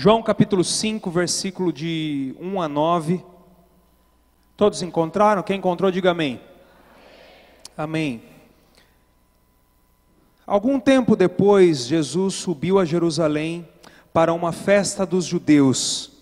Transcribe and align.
João 0.00 0.22
capítulo 0.22 0.62
5, 0.62 1.10
versículo 1.10 1.72
de 1.72 2.32
1 2.38 2.62
a 2.62 2.68
9. 2.68 3.20
Todos 4.56 4.80
encontraram? 4.80 5.42
Quem 5.42 5.58
encontrou, 5.58 5.90
diga 5.90 6.12
amém. 6.12 6.40
Amém. 7.76 8.22
Algum 10.46 10.78
tempo 10.78 11.16
depois, 11.16 11.84
Jesus 11.88 12.34
subiu 12.34 12.78
a 12.78 12.84
Jerusalém 12.84 13.66
para 14.12 14.32
uma 14.32 14.52
festa 14.52 15.04
dos 15.04 15.24
judeus. 15.24 16.12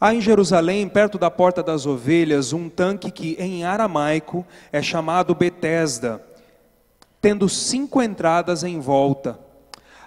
Há 0.00 0.14
em 0.14 0.20
Jerusalém, 0.22 0.88
perto 0.88 1.18
da 1.18 1.30
porta 1.30 1.62
das 1.62 1.84
ovelhas, 1.84 2.54
um 2.54 2.70
tanque 2.70 3.10
que 3.10 3.36
em 3.38 3.62
aramaico 3.62 4.42
é 4.72 4.80
chamado 4.80 5.34
Betesda, 5.34 6.24
tendo 7.20 7.46
cinco 7.46 8.00
entradas 8.00 8.64
em 8.64 8.80
volta. 8.80 9.45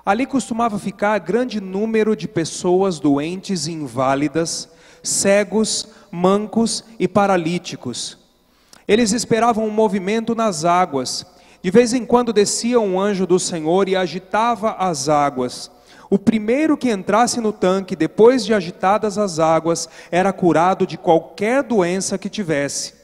Ali 0.09 0.25
costumava 0.25 0.79
ficar 0.79 1.19
grande 1.19 1.61
número 1.61 2.15
de 2.15 2.27
pessoas 2.27 2.99
doentes 2.99 3.67
e 3.67 3.73
inválidas, 3.73 4.67
cegos, 5.03 5.87
mancos 6.11 6.83
e 6.97 7.07
paralíticos. 7.07 8.17
Eles 8.87 9.11
esperavam 9.11 9.67
um 9.67 9.69
movimento 9.69 10.33
nas 10.33 10.65
águas. 10.65 11.27
De 11.61 11.69
vez 11.69 11.93
em 11.93 12.07
quando 12.07 12.33
descia 12.33 12.79
um 12.79 12.99
anjo 12.99 13.27
do 13.27 13.37
Senhor 13.37 13.87
e 13.87 13.95
agitava 13.95 14.71
as 14.79 15.07
águas. 15.07 15.69
O 16.09 16.17
primeiro 16.17 16.75
que 16.75 16.89
entrasse 16.89 17.39
no 17.39 17.53
tanque, 17.53 17.95
depois 17.95 18.43
de 18.43 18.51
agitadas 18.51 19.15
as 19.15 19.37
águas, 19.37 19.87
era 20.09 20.33
curado 20.33 20.87
de 20.87 20.97
qualquer 20.97 21.61
doença 21.61 22.17
que 22.17 22.29
tivesse. 22.29 22.95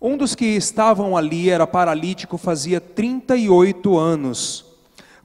Um 0.00 0.16
dos 0.16 0.36
que 0.36 0.44
estavam 0.46 1.16
ali 1.16 1.50
era 1.50 1.66
paralítico, 1.66 2.38
fazia 2.38 2.80
38 2.80 3.98
anos. 3.98 4.69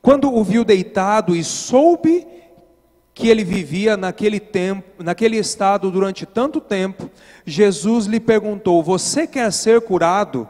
Quando 0.06 0.32
o 0.32 0.44
viu 0.44 0.64
deitado 0.64 1.36
e 1.36 1.44
soube 1.44 2.28
que 3.12 3.28
ele 3.28 3.44
vivia 3.44 3.98
naquele 3.98 4.40
tempo, 4.40 5.04
naquele 5.04 5.36
estado 5.36 5.90
durante 5.90 6.28
tanto 6.28 6.62
tempo, 6.62 7.10
Jesus 7.44 8.06
lhe 8.06 8.20
perguntou: 8.20 8.84
"Você 8.84 9.26
quer 9.26 9.52
ser 9.52 9.82
curado?" 9.82 10.48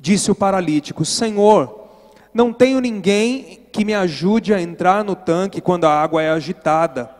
Disse 0.00 0.30
o 0.30 0.34
paralítico: 0.34 1.04
"Senhor, 1.04 1.88
não 2.32 2.54
tenho 2.54 2.80
ninguém 2.80 3.60
que 3.70 3.84
me 3.84 3.92
ajude 3.92 4.54
a 4.54 4.62
entrar 4.62 5.04
no 5.04 5.14
tanque 5.14 5.60
quando 5.60 5.84
a 5.84 5.92
água 5.92 6.22
é 6.22 6.30
agitada. 6.30 7.14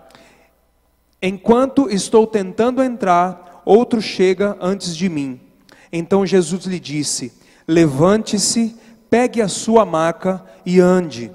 Enquanto 1.21 1.91
estou 1.91 2.27
tentando 2.27 2.83
entrar, 2.83 3.61
outro 3.67 4.01
chega 4.01 4.57
antes 4.63 4.97
de 4.97 5.11
mim." 5.11 5.39
Então 5.93 6.25
Jesus 6.25 6.65
lhe 6.65 6.81
disse: 6.81 7.35
"Levante-se, 7.69 8.83
pegue 9.11 9.41
a 9.41 9.49
sua 9.49 9.85
maca 9.85 10.45
e 10.65 10.81
ande. 10.81 11.31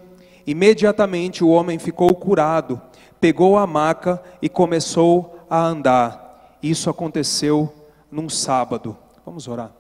Imediatamente 0.46 1.44
o 1.44 1.50
homem 1.50 1.78
ficou 1.78 2.14
curado, 2.16 2.82
pegou 3.20 3.58
a 3.58 3.68
maca 3.68 4.22
e 4.42 4.50
começou 4.50 5.46
a 5.50 5.60
andar. 5.60 6.58
Isso 6.62 6.90
aconteceu 6.90 7.74
num 8.12 8.28
sábado. 8.28 8.98
Vamos 9.26 9.48
orar. 9.48 9.72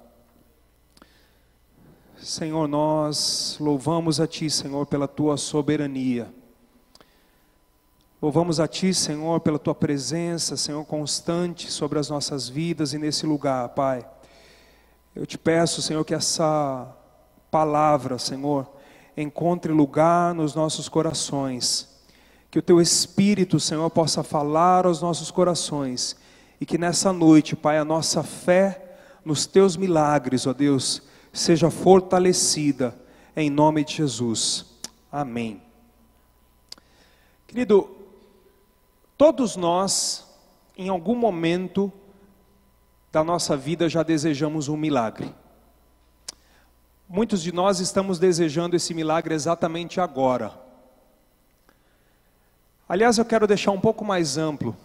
Senhor, 2.22 2.67
nós 2.67 3.58
louvamos 3.60 4.20
a 4.20 4.28
Ti, 4.28 4.50
Senhor, 4.50 4.86
pela 4.86 5.08
Tua 5.08 5.38
soberania. 5.38 6.32
Louvamos 8.22 8.60
a 8.60 8.67
Ti, 8.67 8.94
Senhor, 8.94 9.40
pela 9.40 9.58
Tua 9.58 9.73
presença, 9.73 10.58
Senhor, 10.58 10.86
constante 10.86 11.72
sobre 11.72 11.98
as 11.98 12.10
nossas 12.10 12.50
vidas 12.50 12.94
e 12.94 12.98
nesse 12.98 13.26
lugar, 13.26 13.70
Pai. 13.70 14.06
Eu 15.16 15.26
te 15.26 15.38
peço, 15.38 15.82
Senhor, 15.82 16.04
que 16.04 16.14
essa 16.14 16.94
palavra, 17.52 18.17
Senhor, 18.17 18.67
encontre 19.16 19.71
lugar 19.71 20.33
nos 20.33 20.55
nossos 20.55 20.87
corações. 20.87 21.87
Que 22.49 22.60
o 22.60 22.61
teu 22.61 22.82
Espírito, 22.82 23.60
Senhor, 23.60 23.89
possa 23.89 24.23
falar 24.23 24.86
aos 24.86 25.02
nossos 25.02 25.30
corações. 25.30 26.15
E 26.59 26.65
que 26.65 26.77
nessa 26.77 27.14
noite, 27.14 27.55
Pai, 27.55 27.77
a 27.77 27.86
nossa 27.86 28.23
fé 28.23 28.98
nos 29.23 29.45
teus 29.45 29.77
milagres, 29.77 30.48
ó 30.48 30.54
Deus, 30.54 31.02
seja 31.32 31.70
fortalecida 31.70 32.98
em 33.36 33.49
nome 33.49 33.83
de 33.83 33.95
Jesus. 33.95 34.65
Amém. 35.11 35.61
Querido, 37.48 37.89
todos 39.17 39.55
nós, 39.55 40.27
em 40.77 40.89
algum 40.89 41.15
momento 41.15 41.92
da 43.11 43.23
nossa 43.23 43.55
vida, 43.58 43.89
já 43.89 44.04
desejamos 44.04 44.67
um 44.67 44.77
milagre. 44.77 45.33
Muitos 47.11 47.42
de 47.42 47.52
nós 47.52 47.80
estamos 47.80 48.20
desejando 48.20 48.75
esse 48.75 48.93
milagre 48.93 49.33
exatamente 49.33 49.99
agora. 49.99 50.53
Aliás, 52.87 53.17
eu 53.17 53.25
quero 53.25 53.47
deixar 53.47 53.71
um 53.71 53.80
pouco 53.80 54.05
mais 54.05 54.37
amplo. 54.37 54.77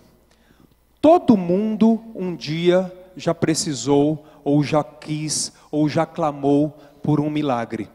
Todo 1.03 1.37
mundo 1.37 2.03
um 2.15 2.35
dia 2.35 2.91
já 3.15 3.35
precisou, 3.35 4.25
ou 4.43 4.65
já 4.65 4.83
quis, 4.83 5.53
ou 5.71 5.87
já 5.87 6.07
clamou 6.07 6.71
por 7.03 7.21
um 7.21 7.29
milagre. 7.29 7.91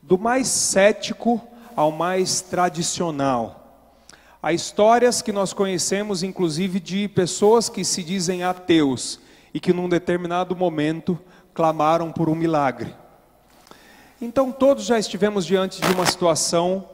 Do 0.00 0.16
mais 0.16 0.48
cético 0.48 1.46
ao 1.76 1.92
mais 1.92 2.40
tradicional. 2.40 3.92
Há 4.42 4.54
histórias 4.54 5.20
que 5.20 5.32
nós 5.32 5.52
conhecemos, 5.52 6.22
inclusive, 6.22 6.80
de 6.80 7.08
pessoas 7.08 7.68
que 7.68 7.84
se 7.84 8.02
dizem 8.02 8.42
ateus 8.42 9.20
e 9.52 9.60
que 9.60 9.74
num 9.74 9.86
determinado 9.86 10.56
momento 10.56 11.18
clamaram 11.56 12.12
por 12.12 12.28
um 12.28 12.34
milagre. 12.34 12.94
Então, 14.20 14.52
todos 14.52 14.84
já 14.84 14.98
estivemos 14.98 15.46
diante 15.46 15.80
de 15.80 15.90
uma 15.90 16.04
situação 16.04 16.86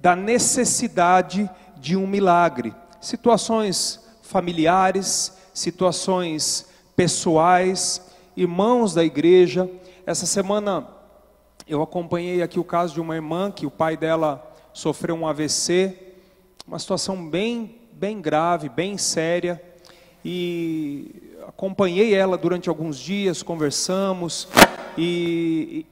da 0.00 0.16
necessidade 0.16 1.48
de 1.76 1.96
um 1.96 2.08
milagre. 2.08 2.74
Situações 3.00 4.04
familiares, 4.20 5.38
situações 5.54 6.68
pessoais, 6.96 8.02
irmãos 8.36 8.94
da 8.94 9.04
igreja. 9.04 9.70
Essa 10.04 10.26
semana 10.26 10.88
eu 11.68 11.80
acompanhei 11.80 12.42
aqui 12.42 12.58
o 12.58 12.64
caso 12.64 12.94
de 12.94 13.00
uma 13.00 13.14
irmã 13.14 13.48
que 13.52 13.64
o 13.64 13.70
pai 13.70 13.96
dela 13.96 14.44
sofreu 14.72 15.14
um 15.14 15.26
AVC, 15.26 15.96
uma 16.66 16.80
situação 16.80 17.28
bem, 17.28 17.78
bem 17.92 18.20
grave, 18.20 18.68
bem 18.68 18.98
séria. 18.98 19.62
E 20.24 21.29
acompanhei 21.50 22.14
ela 22.14 22.38
durante 22.38 22.68
alguns 22.68 22.96
dias, 22.96 23.42
conversamos, 23.42 24.48
e, 24.96 25.84
e 25.84 25.86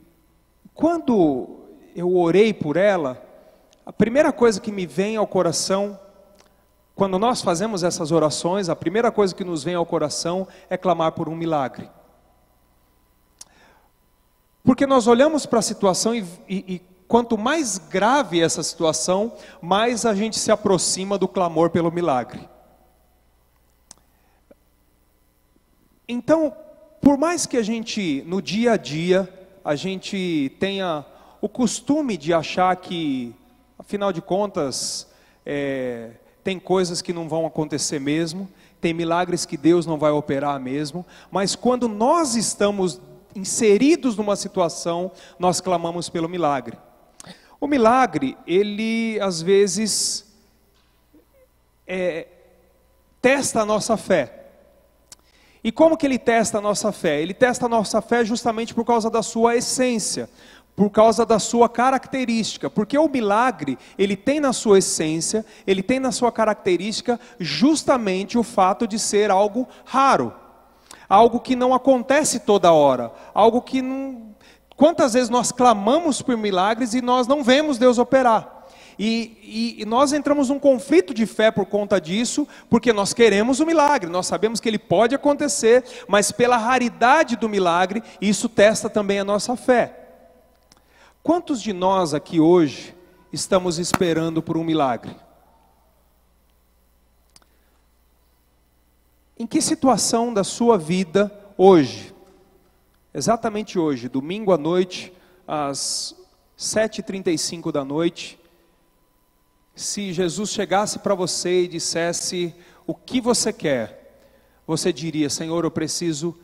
quando 0.73 1.49
eu 1.97 2.17
orei 2.17 2.55
por 2.55 2.77
ela, 2.77 3.21
a 3.85 3.93
primeira 3.93 4.33
coisa 4.33 4.61
que 4.61 4.71
me 4.71 4.87
vem 4.87 5.17
ao 5.17 5.27
coração, 5.27 5.99
quando 6.95 7.19
nós 7.19 7.43
fazemos 7.43 7.83
essas 7.83 8.13
orações, 8.13 8.69
a 8.69 8.77
primeira 8.77 9.11
coisa 9.11 9.35
que 9.35 9.43
nos 9.43 9.65
vem 9.65 9.75
ao 9.75 9.85
coração 9.85 10.47
é 10.71 10.77
clamar 10.77 11.13
por 11.13 11.29
um 11.29 11.35
milagre. 11.35 11.91
Porque 14.63 14.87
nós 14.87 15.09
olhamos 15.09 15.45
para 15.45 15.59
a 15.59 15.63
situação 15.63 16.15
e, 16.15 16.25
e, 16.49 16.75
e 16.75 16.83
quanto 17.09 17.37
mais 17.37 17.79
grave 17.79 18.41
essa 18.41 18.63
situação, 18.63 19.33
mais 19.61 20.07
a 20.07 20.15
gente 20.15 20.39
se 20.39 20.53
aproxima 20.53 21.19
do 21.19 21.27
clamor 21.27 21.71
pelo 21.71 21.91
milagre. 21.91 22.49
Então, 26.09 26.57
por 27.03 27.19
mais 27.19 27.45
que 27.45 27.59
a 27.59 27.63
gente, 27.63 28.25
no 28.27 28.41
dia 28.41 28.73
a 28.73 28.77
dia, 28.79 29.29
a 29.63 29.77
gente 29.77 30.51
tenha 30.59 31.05
o 31.39 31.49
costume 31.51 32.17
de 32.17 32.33
achar 32.33 32.75
que, 32.77 33.35
afinal 33.79 34.11
de 34.11 34.23
contas, 34.23 35.07
é, 35.45 36.13
tem 36.43 36.59
coisas 36.59 37.03
que 37.03 37.13
não 37.13 37.29
vão 37.29 37.45
acontecer 37.45 38.01
mesmo, 38.01 38.49
tem 38.81 38.95
milagres 38.95 39.45
que 39.45 39.59
Deus 39.59 39.85
não 39.85 39.99
vai 39.99 40.11
operar 40.11 40.59
mesmo, 40.59 41.05
mas 41.31 41.55
quando 41.55 41.87
nós 41.89 42.37
estamos 42.37 42.99
inseridos 43.37 44.17
numa 44.17 44.35
situação, 44.35 45.13
nós 45.39 45.61
clamamos 45.61 46.09
pelo 46.09 46.27
milagre. 46.27 46.79
O 47.61 47.67
milagre, 47.67 48.35
ele 48.47 49.21
às 49.21 49.43
vezes 49.43 50.25
é, 51.87 52.29
testa 53.21 53.61
a 53.61 53.67
nossa 53.67 53.97
fé. 53.99 54.38
E 55.63 55.73
como 55.73 55.97
que 55.97 56.07
ele 56.07 56.19
testa 56.19 56.59
a 56.59 56.61
nossa 56.61 56.93
fé? 56.93 57.21
Ele 57.21 57.35
testa 57.35 57.67
a 57.67 57.69
nossa 57.69 58.01
fé 58.01 58.25
justamente 58.25 58.75
por 58.75 58.85
causa 58.85 59.11
da 59.11 59.23
sua 59.23 59.57
essência, 59.57 60.29
por 60.77 60.91
causa 60.91 61.27
da 61.27 61.41
sua 61.41 61.69
característica, 61.69 62.71
porque 62.71 62.97
o 62.97 63.09
milagre, 63.09 63.77
ele 63.99 64.17
tem 64.17 64.39
na 64.39 64.53
sua 64.53 64.79
essência, 64.79 65.45
ele 65.67 65.83
tem 65.83 65.99
na 65.99 66.13
sua 66.13 66.31
característica 66.31 67.19
justamente 67.41 68.39
o 68.39 68.45
fato 68.45 68.87
de 68.87 68.97
ser 68.97 69.29
algo 69.31 69.67
raro, 69.85 70.33
algo 71.09 71.41
que 71.41 71.57
não 71.57 71.75
acontece 71.75 72.41
toda 72.41 72.73
hora, 72.73 73.13
algo 73.35 73.61
que 73.61 73.83
não... 73.83 74.29
Quantas 74.77 75.15
vezes 75.15 75.29
nós 75.29 75.51
clamamos 75.51 76.23
por 76.23 76.37
milagres 76.37 76.95
e 76.95 77.03
nós 77.03 77.27
não 77.27 77.43
vemos 77.43 77.79
Deus 77.79 77.99
operar? 77.99 78.58
E, 78.99 79.77
e, 79.79 79.83
e, 79.83 79.85
nós 79.85 80.13
entramos 80.13 80.49
num 80.49 80.59
conflito 80.59 81.15
de 81.15 81.25
fé 81.25 81.53
por 81.53 81.67
conta 81.67 82.01
disso, 82.01 82.49
porque 82.69 82.93
nós 82.93 83.15
queremos 83.15 83.61
o 83.61 83.67
milagre, 83.67 84.11
nós 84.11 84.27
sabemos 84.27 84.59
que 84.59 84.69
ele 84.69 84.79
pode 84.79 85.15
acontecer, 85.15 85.85
mas 86.09 86.33
pela 86.33 86.57
raridade 86.57 87.37
do 87.37 87.49
milagre, 87.49 88.03
isso 88.21 88.49
testa 88.49 88.91
também 88.91 89.21
a 89.21 89.25
nossa 89.25 89.55
fé. 89.55 90.09
Quantos 91.23 91.63
de 91.63 91.73
nós 91.73 92.13
aqui 92.13 92.41
hoje 92.41 92.95
estamos 93.33 93.79
esperando 93.79 94.43
por 94.43 94.57
um 94.57 94.65
milagre? 94.65 95.15
Em 99.39 99.47
que 99.47 99.63
situação 99.63 100.35
da 100.35 100.43
sua 100.43 100.77
vida 100.77 101.33
hoje, 101.57 102.13
exatamente 103.15 103.79
hoje, 103.79 104.09
domingo 104.09 104.53
à 104.53 104.59
noite, 104.59 105.13
às 105.47 106.17
7h35 106.59 107.71
da 107.71 107.85
noite, 107.85 108.38
se 109.79 110.13
Jesus 110.13 110.51
chegasse 110.51 110.99
para 110.99 111.15
você 111.15 111.63
e 111.63 111.69
dissesse 111.69 112.55
o 112.87 112.95
que 112.95 113.21
você 113.21 113.53
quer, 113.53 114.27
você 114.67 114.93
diria: 114.93 115.31
Senhor, 115.31 115.65
eu 115.65 115.71
preciso 115.71 116.37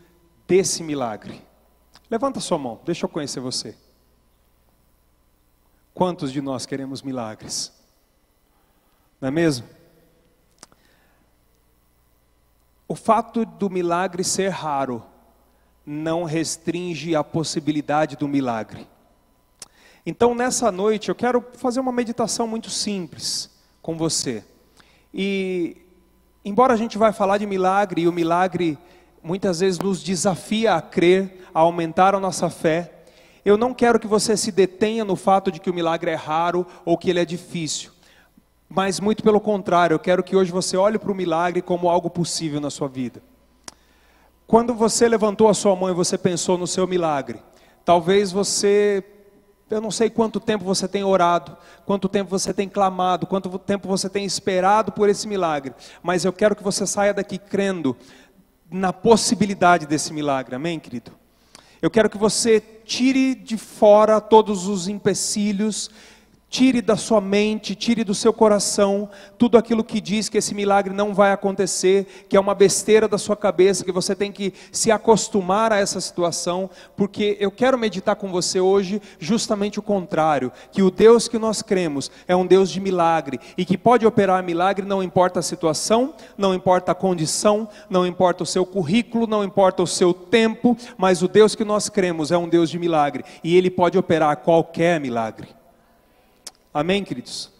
desse 0.47 0.83
milagre. 0.83 1.43
Levanta 2.09 2.39
sua 2.39 2.59
mão, 2.59 2.81
deixa 2.85 3.05
eu 3.07 3.09
conhecer 3.09 3.41
você. 3.41 3.77
Quantos 5.93 6.33
de 6.33 6.41
nós 6.41 6.65
queremos 6.65 7.03
milagres? 7.03 7.73
Não 9.21 9.29
é 9.29 9.31
mesmo? 9.31 9.67
O 12.87 12.95
fato 12.95 13.45
do 13.45 13.69
milagre 13.69 14.23
ser 14.23 14.51
raro 14.51 15.03
não 15.85 16.23
restringe 16.23 17.17
a 17.17 17.25
possibilidade 17.25 18.17
do 18.17 18.29
milagre. 18.29 18.87
Então, 20.07 20.35
nessa 20.35 20.71
noite, 20.71 21.09
eu 21.09 21.15
quero 21.15 21.43
fazer 21.55 21.81
uma 21.81 21.93
meditação 21.93 22.47
muito 22.47 22.69
simples 22.69 23.51
com 23.81 23.97
você. 23.97 24.45
E, 25.13 25.79
embora 26.45 26.75
a 26.75 26.77
gente 26.77 26.99
vai 26.99 27.13
falar 27.13 27.39
de 27.39 27.47
milagre, 27.47 28.03
e 28.03 28.09
o 28.09 28.13
milagre 28.13 28.77
muitas 29.23 29.61
vezes 29.61 29.79
nos 29.79 30.03
desafia 30.03 30.75
a 30.75 30.83
crer, 30.83 31.49
a 31.55 31.61
aumentar 31.61 32.15
a 32.15 32.21
nossa 32.21 32.51
fé, 32.51 32.93
eu 33.45 33.57
não 33.57 33.73
quero 33.73 33.99
que 33.99 34.07
você 34.07 34.37
se 34.37 34.53
detenha 34.53 35.05
no 35.05 35.17
fato 35.17 35.51
de 35.51 35.59
que 35.59 35.71
o 35.71 35.75
milagre 35.75 36.11
é 36.11 36.15
raro 36.15 36.67
ou 36.85 36.99
que 36.99 37.09
ele 37.09 37.21
é 37.21 37.25
difícil. 37.25 37.91
Mas 38.69 39.01
muito 39.01 39.23
pelo 39.23 39.41
contrário, 39.41 39.95
eu 39.95 39.99
quero 39.99 40.23
que 40.23 40.37
hoje 40.37 40.51
você 40.51 40.77
olhe 40.77 40.99
para 40.99 41.13
o 41.13 41.15
milagre 41.15 41.63
como 41.63 41.89
algo 41.89 42.11
possível 42.11 42.61
na 42.61 42.71
sua 42.71 42.89
vida. 42.89 43.23
Quando 44.47 44.75
você 44.75 45.09
levantou 45.09 45.49
a 45.49 45.55
sua 45.55 45.75
mão 45.75 45.89
e 45.89 45.95
você 45.95 46.19
pensou 46.19 46.59
no 46.59 46.67
seu 46.67 46.87
milagre, 46.87 47.41
talvez 47.85 48.33
você, 48.33 49.03
eu 49.71 49.81
não 49.81 49.91
sei 49.91 50.11
quanto 50.11 50.39
tempo 50.39 50.65
você 50.65 50.87
tem 50.87 51.03
orado, 51.05 51.57
quanto 51.87 52.09
tempo 52.09 52.31
você 52.31 52.53
tem 52.53 52.69
clamado, 52.69 53.27
quanto 53.27 53.59
tempo 53.59 53.89
você 53.89 54.09
tem 54.09 54.25
esperado 54.25 54.93
por 54.93 55.09
esse 55.09 55.27
milagre, 55.27 55.75
mas 56.03 56.25
eu 56.25 56.33
quero 56.33 56.55
que 56.55 56.63
você 56.63 56.87
saia 56.87 57.15
daqui 57.15 57.39
crendo 57.39 57.97
na 58.71 58.93
possibilidade 58.93 59.87
desse 59.87 60.13
milagre, 60.13 60.55
amém, 60.55 60.79
querido? 60.79 61.13
Eu 61.81 61.91
quero 61.91 62.09
que 62.09 62.17
você 62.17 62.61
tire 62.85 63.35
de 63.35 63.59
fora 63.59 64.21
todos 64.21 64.67
os 64.67 64.89
empecilhos 64.89 65.91
Tire 66.55 66.81
da 66.81 66.97
sua 66.97 67.21
mente, 67.21 67.75
tire 67.75 68.05
do 68.05 68.15
seu 68.15 68.33
coração 68.33 69.11
tudo 69.37 69.59
aquilo 69.59 69.83
que 69.83 70.01
diz 70.01 70.29
que 70.29 70.39
esse 70.39 70.55
milagre 70.55 70.95
não 70.95 71.13
vai 71.13 71.33
acontecer, 71.33 72.27
que 72.29 72.37
é 72.37 72.41
uma 72.41 72.55
besteira 72.55 73.09
da 73.09 73.19
sua 73.19 73.37
cabeça, 73.37 73.85
que 73.85 73.91
você 73.91 74.15
tem 74.15 74.31
que 74.31 74.55
se 74.71 74.93
acostumar 74.93 75.73
a 75.73 75.79
essa 75.79 76.01
situação, 76.01 76.71
porque 76.97 77.37
eu 77.41 77.51
quero 77.51 77.77
meditar 77.77 78.15
com 78.15 78.31
você 78.31 78.61
hoje 78.61 79.03
justamente 79.19 79.81
o 79.81 79.83
contrário, 79.83 80.53
que 80.71 80.81
o 80.81 80.93
Deus 80.93 81.27
que 81.27 81.41
nós 81.41 81.61
cremos 81.61 82.09
é 82.29 82.37
um 82.37 82.47
Deus 82.47 82.71
de 82.71 82.79
milagre 82.79 83.41
e 83.59 83.65
que 83.65 83.77
pode 83.77 84.07
operar 84.07 84.41
milagre 84.41 84.87
não 84.87 85.03
importa 85.03 85.41
a 85.41 85.43
situação, 85.43 86.15
não 86.39 86.55
importa 86.55 86.93
a 86.93 86.95
condição, 86.95 87.69
não 87.91 88.07
importa 88.07 88.45
o 88.45 88.47
seu 88.47 88.65
currículo, 88.65 89.27
não 89.27 89.43
importa 89.43 89.83
o 89.83 89.89
seu 89.89 90.15
tempo, 90.15 90.77
mas 90.97 91.21
o 91.21 91.27
Deus 91.27 91.57
que 91.57 91.65
nós 91.65 91.89
cremos 91.89 92.31
é 92.31 92.39
um 92.39 92.49
Deus 92.49 92.71
de 92.71 92.79
milagre 92.79 93.25
e 93.43 93.57
ele 93.57 93.73
pode 93.73 93.99
operar 93.99 94.37
qualquer 94.37 95.01
milagre. 95.01 95.49
Amém, 96.77 97.05
queridos? 97.05 97.53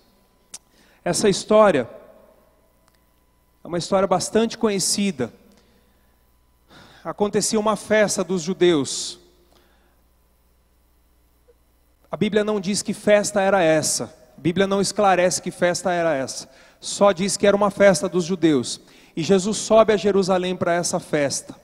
Essa 1.05 1.29
história 1.29 1.89
é 3.63 3.69
uma 3.69 3.79
história 3.79 4.09
bastante 4.09 4.59
conhecida. 4.59 5.33
Acontecia 7.05 7.61
uma 7.61 7.77
festa 7.77 8.25
dos 8.25 8.43
judeus. 8.43 9.21
A 12.11 12.17
Bíblia 12.17 12.43
não 12.43 12.59
diz 12.59 12.83
que 12.83 12.93
festa 12.93 13.41
era 13.41 13.63
essa. 13.63 14.13
A 14.37 14.41
Bíblia 14.41 14.67
não 14.67 14.81
esclarece 14.81 15.41
que 15.41 15.53
festa 15.53 15.93
era 15.93 16.13
essa. 16.13 16.51
Só 16.81 17.13
diz 17.13 17.37
que 17.37 17.47
era 17.47 17.57
uma 17.57 17.71
festa 17.71 18.09
dos 18.09 18.25
judeus. 18.25 18.81
E 19.15 19.23
Jesus 19.23 19.59
sobe 19.59 19.93
a 19.93 19.97
Jerusalém 19.97 20.57
para 20.57 20.75
essa 20.75 20.99
festa. 20.99 21.55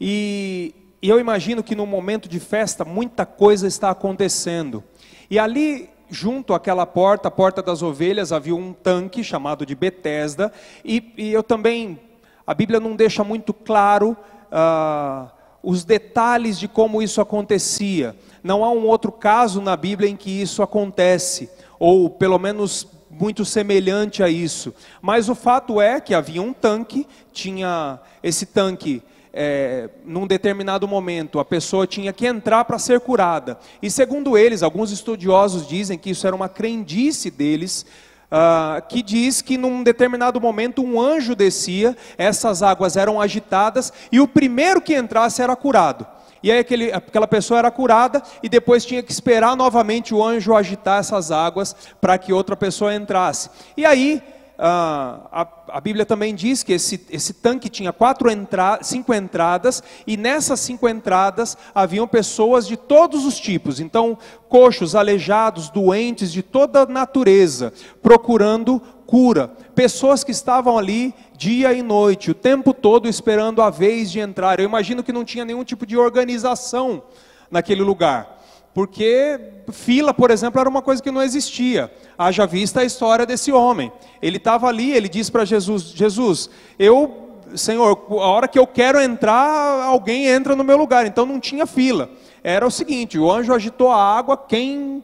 E, 0.00 0.74
e 1.02 1.10
eu 1.10 1.20
imagino 1.20 1.62
que 1.62 1.76
no 1.76 1.84
momento 1.84 2.26
de 2.26 2.40
festa 2.40 2.86
muita 2.86 3.26
coisa 3.26 3.66
está 3.66 3.90
acontecendo. 3.90 4.82
E 5.28 5.38
ali 5.38 5.90
junto 6.10 6.52
àquela 6.52 6.84
porta, 6.84 7.28
a 7.28 7.30
porta 7.30 7.62
das 7.62 7.82
ovelhas, 7.82 8.32
havia 8.32 8.54
um 8.54 8.72
tanque 8.72 9.22
chamado 9.22 9.64
de 9.64 9.74
Betesda, 9.74 10.52
e, 10.84 11.12
e 11.16 11.32
eu 11.32 11.42
também, 11.42 11.98
a 12.46 12.52
Bíblia 12.52 12.80
não 12.80 12.96
deixa 12.96 13.22
muito 13.22 13.54
claro 13.54 14.16
uh, 14.50 15.30
os 15.62 15.84
detalhes 15.84 16.58
de 16.58 16.66
como 16.66 17.00
isso 17.00 17.20
acontecia. 17.20 18.16
Não 18.42 18.64
há 18.64 18.70
um 18.70 18.86
outro 18.86 19.12
caso 19.12 19.60
na 19.60 19.76
Bíblia 19.76 20.08
em 20.08 20.16
que 20.16 20.30
isso 20.30 20.62
acontece, 20.62 21.50
ou 21.78 22.10
pelo 22.10 22.38
menos 22.38 22.86
muito 23.10 23.44
semelhante 23.44 24.22
a 24.22 24.28
isso. 24.28 24.74
Mas 25.02 25.28
o 25.28 25.34
fato 25.34 25.80
é 25.80 26.00
que 26.00 26.14
havia 26.14 26.40
um 26.40 26.52
tanque, 26.52 27.06
tinha 27.32 28.00
esse 28.22 28.46
tanque 28.46 29.02
é, 29.32 29.88
num 30.04 30.26
determinado 30.26 30.86
momento, 30.88 31.38
a 31.38 31.44
pessoa 31.44 31.86
tinha 31.86 32.12
que 32.12 32.26
entrar 32.26 32.64
para 32.64 32.78
ser 32.78 33.00
curada. 33.00 33.58
E 33.80 33.90
segundo 33.90 34.36
eles, 34.36 34.62
alguns 34.62 34.90
estudiosos 34.90 35.66
dizem 35.66 35.98
que 35.98 36.10
isso 36.10 36.26
era 36.26 36.34
uma 36.34 36.48
crendice 36.48 37.30
deles, 37.30 37.86
uh, 38.30 38.80
que 38.88 39.02
diz 39.02 39.42
que 39.42 39.56
num 39.56 39.82
determinado 39.82 40.40
momento 40.40 40.82
um 40.82 41.00
anjo 41.00 41.34
descia, 41.34 41.96
essas 42.16 42.62
águas 42.62 42.96
eram 42.96 43.20
agitadas 43.20 43.92
e 44.10 44.20
o 44.20 44.28
primeiro 44.28 44.80
que 44.80 44.96
entrasse 44.96 45.42
era 45.42 45.54
curado. 45.54 46.06
E 46.42 46.50
aí 46.50 46.58
aquele, 46.58 46.90
aquela 46.90 47.28
pessoa 47.28 47.58
era 47.58 47.70
curada 47.70 48.22
e 48.42 48.48
depois 48.48 48.84
tinha 48.84 49.02
que 49.02 49.12
esperar 49.12 49.54
novamente 49.54 50.14
o 50.14 50.24
anjo 50.24 50.54
agitar 50.54 51.00
essas 51.00 51.30
águas 51.30 51.76
para 52.00 52.16
que 52.16 52.32
outra 52.32 52.56
pessoa 52.56 52.94
entrasse. 52.94 53.50
E 53.76 53.84
aí 53.84 54.22
ah, 54.62 55.20
a, 55.32 55.78
a, 55.78 55.80
Bíblia 55.80 56.04
também 56.04 56.34
diz 56.34 56.62
que 56.62 56.74
esse, 56.74 57.06
esse 57.08 57.32
tanque 57.32 57.70
tinha 57.70 57.94
quatro 57.94 58.30
entra, 58.30 58.78
cinco 58.82 59.14
entradas, 59.14 59.82
e 60.06 60.18
nessas 60.18 60.60
cinco 60.60 60.86
entradas 60.86 61.56
haviam 61.74 62.06
pessoas 62.06 62.66
de 62.66 62.76
todos 62.76 63.24
os 63.24 63.40
tipos, 63.40 63.80
então, 63.80 64.18
coxos, 64.50 64.94
aleijados, 64.94 65.70
doentes, 65.70 66.30
de 66.30 66.42
toda 66.42 66.84
natureza, 66.84 67.72
procurando 68.02 68.82
cura. 69.06 69.48
Pessoas 69.74 70.22
que 70.22 70.30
estavam 70.30 70.76
ali 70.76 71.14
dia 71.38 71.72
e 71.72 71.82
noite, 71.82 72.30
o 72.30 72.34
tempo 72.34 72.74
todo 72.74 73.08
esperando 73.08 73.62
a 73.62 73.70
vez 73.70 74.12
de 74.12 74.20
entrar. 74.20 74.60
Eu 74.60 74.66
imagino 74.66 75.02
que 75.02 75.10
não 75.10 75.24
tinha 75.24 75.44
nenhum 75.44 75.64
tipo 75.64 75.86
de 75.86 75.96
organização 75.96 77.02
naquele 77.50 77.82
lugar. 77.82 78.39
Porque 78.72 79.40
fila, 79.72 80.14
por 80.14 80.30
exemplo, 80.30 80.60
era 80.60 80.68
uma 80.68 80.82
coisa 80.82 81.02
que 81.02 81.10
não 81.10 81.22
existia. 81.22 81.92
Haja 82.16 82.46
vista 82.46 82.80
a 82.80 82.84
história 82.84 83.26
desse 83.26 83.50
homem. 83.50 83.92
Ele 84.22 84.36
estava 84.36 84.68
ali, 84.68 84.92
ele 84.92 85.08
disse 85.08 85.30
para 85.30 85.44
Jesus: 85.44 85.90
Jesus, 85.90 86.50
eu, 86.78 87.40
Senhor, 87.56 88.06
a 88.10 88.28
hora 88.28 88.46
que 88.46 88.58
eu 88.58 88.66
quero 88.66 89.00
entrar, 89.00 89.82
alguém 89.84 90.26
entra 90.26 90.54
no 90.54 90.62
meu 90.62 90.76
lugar. 90.76 91.04
Então 91.04 91.26
não 91.26 91.40
tinha 91.40 91.66
fila. 91.66 92.10
Era 92.44 92.66
o 92.66 92.70
seguinte: 92.70 93.18
o 93.18 93.30
anjo 93.30 93.52
agitou 93.52 93.90
a 93.90 94.02
água, 94.02 94.36
quem, 94.36 95.02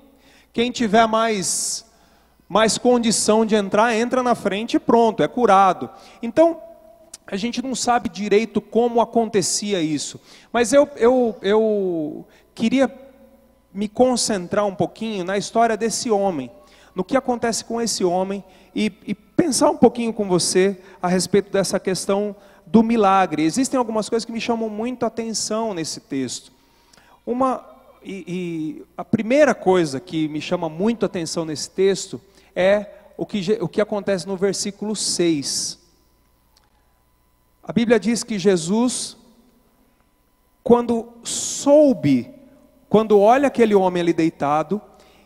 quem 0.53 0.71
tiver 0.71 1.07
mais, 1.09 1.85
mais 2.49 2.79
condição 2.79 3.45
de 3.45 3.57
entrar, 3.57 3.97
entra 3.97 4.23
na 4.23 4.37
frente 4.37 4.77
e 4.77 4.81
pronto, 4.81 5.25
é 5.25 5.29
curado. 5.29 5.91
Então, 6.23 6.61
a 7.27 7.37
gente 7.37 7.61
não 7.61 7.75
sabe 7.75 8.09
direito 8.09 8.61
como 8.61 9.01
acontecia 9.01 9.81
isso. 9.81 10.21
Mas 10.53 10.73
eu, 10.73 10.89
eu, 10.97 11.37
eu 11.43 12.25
queria 12.55 12.89
me 13.73 13.89
concentrar 13.89 14.67
um 14.67 14.75
pouquinho 14.75 15.25
na 15.25 15.37
história 15.37 15.77
desse 15.77 16.11
homem, 16.11 16.51
no 16.95 17.05
que 17.05 17.17
acontece 17.17 17.65
com 17.65 17.81
esse 17.81 18.05
homem 18.05 18.43
e, 18.75 18.93
e 19.07 19.15
pensar 19.15 19.71
um 19.71 19.77
pouquinho 19.77 20.13
com 20.13 20.27
você 20.27 20.81
a 21.01 21.09
respeito 21.09 21.51
dessa 21.53 21.79
questão 21.79 22.35
do 22.67 22.83
milagre. 22.83 23.43
Existem 23.45 23.79
algumas 23.79 24.09
coisas 24.09 24.25
que 24.25 24.33
me 24.33 24.41
chamam 24.41 24.69
muito 24.69 25.05
a 25.05 25.09
atenção 25.09 25.75
nesse 25.75 26.01
texto. 26.01 26.51
Uma 27.25 27.65
e, 28.03 28.25
e, 28.29 28.85
a 28.97 29.05
primeira 29.05 29.53
coisa 29.53 29.99
que 29.99 30.29
me 30.29 30.41
chama 30.41 30.69
muito 30.69 31.03
a 31.03 31.07
atenção 31.07 31.45
nesse 31.45 31.69
texto 31.69 32.21
é 32.55 32.87
o 33.17 33.27
que, 33.27 33.59
o 33.61 33.69
que 33.69 33.81
acontece 33.81 34.29
no 34.29 34.37
versículo 34.37 34.95
6. 34.95 35.79
A 37.65 37.73
Bíblia 37.73 37.99
diz 37.99 38.23
que 38.23 38.39
Jesus, 38.39 39.17
quando 40.63 41.09
soube 41.25 42.33
quando 42.89 43.19
olha 43.19 43.49
aquele 43.49 43.75
homem 43.75 44.01
ali 44.01 44.13
deitado, 44.13 44.81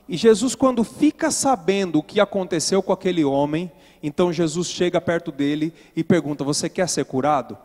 e 0.08 0.16
Jesus, 0.16 0.54
quando 0.54 0.82
fica 0.82 1.30
sabendo 1.30 2.00
o 2.00 2.02
que 2.02 2.18
aconteceu 2.18 2.82
com 2.82 2.92
aquele 2.92 3.24
homem, 3.24 3.70
então 4.02 4.32
Jesus 4.32 4.68
chega 4.68 5.00
perto 5.00 5.30
dele 5.30 5.72
e 5.94 6.02
pergunta: 6.02 6.42
Você 6.42 6.68
quer 6.68 6.88
ser 6.88 7.04
curado? 7.04 7.56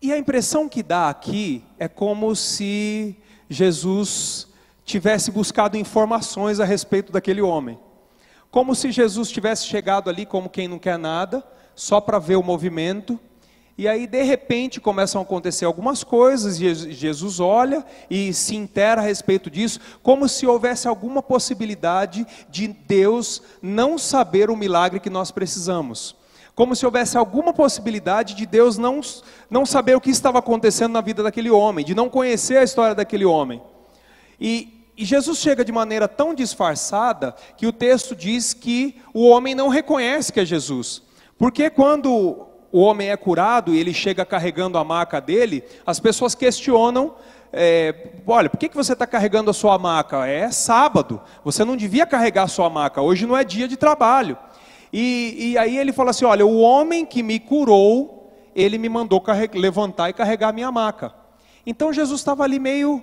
E 0.00 0.12
a 0.12 0.18
impressão 0.18 0.68
que 0.68 0.82
dá 0.82 1.08
aqui 1.08 1.62
é 1.78 1.88
como 1.88 2.34
se 2.34 3.16
Jesus 3.48 4.48
tivesse 4.84 5.30
buscado 5.30 5.76
informações 5.76 6.60
a 6.60 6.64
respeito 6.64 7.12
daquele 7.12 7.42
homem. 7.42 7.78
Como 8.50 8.74
se 8.74 8.90
Jesus 8.90 9.30
tivesse 9.30 9.66
chegado 9.66 10.08
ali 10.08 10.24
como 10.24 10.48
quem 10.48 10.68
não 10.68 10.78
quer 10.78 10.98
nada, 10.98 11.44
só 11.74 12.00
para 12.00 12.18
ver 12.18 12.36
o 12.36 12.42
movimento. 12.42 13.18
E 13.78 13.86
aí, 13.86 14.06
de 14.06 14.22
repente, 14.22 14.80
começam 14.80 15.20
a 15.20 15.24
acontecer 15.24 15.66
algumas 15.66 16.02
coisas, 16.02 16.56
Jesus 16.56 17.40
olha 17.40 17.84
e 18.08 18.32
se 18.32 18.56
intera 18.56 19.02
a 19.02 19.04
respeito 19.04 19.50
disso, 19.50 19.80
como 20.02 20.26
se 20.30 20.46
houvesse 20.46 20.88
alguma 20.88 21.22
possibilidade 21.22 22.26
de 22.48 22.68
Deus 22.68 23.42
não 23.60 23.98
saber 23.98 24.48
o 24.48 24.56
milagre 24.56 24.98
que 24.98 25.10
nós 25.10 25.30
precisamos. 25.30 26.16
Como 26.54 26.74
se 26.74 26.86
houvesse 26.86 27.18
alguma 27.18 27.52
possibilidade 27.52 28.34
de 28.34 28.46
Deus 28.46 28.78
não, 28.78 29.02
não 29.50 29.66
saber 29.66 29.94
o 29.94 30.00
que 30.00 30.08
estava 30.08 30.38
acontecendo 30.38 30.92
na 30.92 31.02
vida 31.02 31.22
daquele 31.22 31.50
homem, 31.50 31.84
de 31.84 31.94
não 31.94 32.08
conhecer 32.08 32.56
a 32.56 32.64
história 32.64 32.94
daquele 32.94 33.26
homem. 33.26 33.60
E, 34.40 34.86
e 34.96 35.04
Jesus 35.04 35.36
chega 35.36 35.62
de 35.62 35.70
maneira 35.70 36.08
tão 36.08 36.34
disfarçada 36.34 37.36
que 37.58 37.66
o 37.66 37.72
texto 37.74 38.16
diz 38.16 38.54
que 38.54 39.02
o 39.12 39.28
homem 39.28 39.54
não 39.54 39.68
reconhece 39.68 40.32
que 40.32 40.40
é 40.40 40.46
Jesus. 40.46 41.02
Porque 41.36 41.68
quando 41.68 42.45
o 42.72 42.80
homem 42.80 43.10
é 43.10 43.16
curado 43.16 43.74
e 43.74 43.78
ele 43.78 43.94
chega 43.94 44.24
carregando 44.24 44.78
a 44.78 44.84
maca 44.84 45.20
dele, 45.20 45.64
as 45.86 46.00
pessoas 46.00 46.34
questionam. 46.34 47.14
É, 47.52 48.10
olha, 48.26 48.50
por 48.50 48.58
que, 48.58 48.68
que 48.68 48.76
você 48.76 48.92
está 48.92 49.06
carregando 49.06 49.50
a 49.50 49.54
sua 49.54 49.78
maca? 49.78 50.26
É 50.26 50.50
sábado, 50.50 51.20
você 51.44 51.64
não 51.64 51.76
devia 51.76 52.04
carregar 52.06 52.42
a 52.42 52.48
sua 52.48 52.68
maca, 52.68 53.00
hoje 53.00 53.26
não 53.26 53.36
é 53.36 53.44
dia 53.44 53.68
de 53.68 53.76
trabalho. 53.76 54.36
E, 54.92 55.52
e 55.52 55.58
aí 55.58 55.76
ele 55.76 55.92
fala 55.92 56.10
assim: 56.10 56.24
olha, 56.24 56.44
o 56.44 56.58
homem 56.60 57.04
que 57.04 57.22
me 57.22 57.38
curou, 57.38 58.32
ele 58.54 58.78
me 58.78 58.88
mandou 58.88 59.22
levantar 59.54 60.10
e 60.10 60.12
carregar 60.12 60.48
a 60.48 60.52
minha 60.52 60.72
maca. 60.72 61.14
Então 61.66 61.92
Jesus 61.92 62.20
estava 62.20 62.44
ali 62.44 62.58
meio 62.58 63.02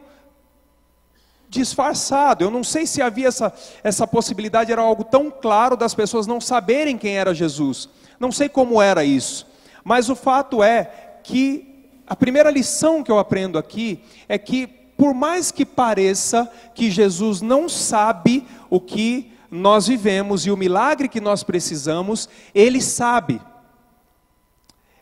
disfarçado. 1.49 2.43
Eu 2.43 2.49
não 2.49 2.63
sei 2.63 2.87
se 2.87 3.01
havia 3.01 3.27
essa, 3.27 3.53
essa 3.83 4.07
possibilidade, 4.07 4.71
era 4.71 4.81
algo 4.81 5.03
tão 5.03 5.29
claro 5.29 5.77
das 5.77 5.93
pessoas 5.93 6.25
não 6.25 6.41
saberem 6.41 6.97
quem 6.97 7.17
era 7.17 7.33
Jesus. 7.33 7.87
Não 8.19 8.31
sei 8.31 8.49
como 8.49 8.81
era 8.81 9.03
isso. 9.03 9.52
Mas 9.83 10.09
o 10.09 10.15
fato 10.15 10.63
é 10.63 11.19
que 11.23 11.89
a 12.05 12.15
primeira 12.15 12.49
lição 12.49 13.03
que 13.03 13.11
eu 13.11 13.19
aprendo 13.19 13.57
aqui 13.57 14.03
é 14.27 14.37
que, 14.37 14.67
por 14.67 15.13
mais 15.13 15.51
que 15.51 15.65
pareça 15.65 16.51
que 16.75 16.91
Jesus 16.91 17.41
não 17.41 17.67
sabe 17.67 18.47
o 18.69 18.79
que 18.79 19.31
nós 19.49 19.87
vivemos 19.87 20.45
e 20.45 20.51
o 20.51 20.57
milagre 20.57 21.07
que 21.07 21.21
nós 21.21 21.43
precisamos, 21.43 22.27
Ele 22.53 22.81
sabe. 22.81 23.41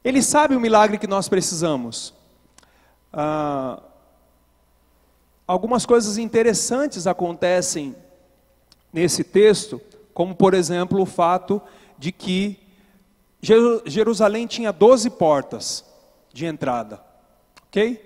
Ele 0.03 0.21
sabe 0.21 0.55
o 0.55 0.59
milagre 0.59 0.97
que 0.97 1.07
nós 1.07 1.29
precisamos. 1.29 2.13
Ah, 3.13 3.81
algumas 5.47 5.85
coisas 5.85 6.17
interessantes 6.17 7.07
acontecem 7.07 7.95
nesse 8.91 9.23
texto, 9.23 9.81
como 10.13 10.35
por 10.35 10.53
exemplo 10.53 11.01
o 11.01 11.05
fato 11.05 11.61
de 11.97 12.11
que 12.11 12.59
Jerusalém 13.41 14.45
tinha 14.45 14.71
12 14.71 15.09
portas 15.11 15.83
de 16.31 16.45
entrada, 16.45 17.01
ok? 17.67 17.99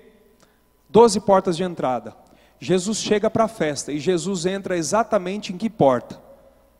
12 0.88 1.20
portas 1.20 1.56
de 1.56 1.62
entrada. 1.62 2.16
Jesus 2.58 2.98
chega 2.98 3.28
para 3.28 3.44
a 3.44 3.48
festa 3.48 3.92
e 3.92 3.98
Jesus 3.98 4.46
entra 4.46 4.76
exatamente 4.76 5.52
em 5.52 5.58
que 5.58 5.68
porta? 5.68 6.20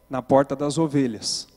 Na 0.09 0.23
porta 0.23 0.57
das 0.57 0.79
ovelhas. 0.79 1.49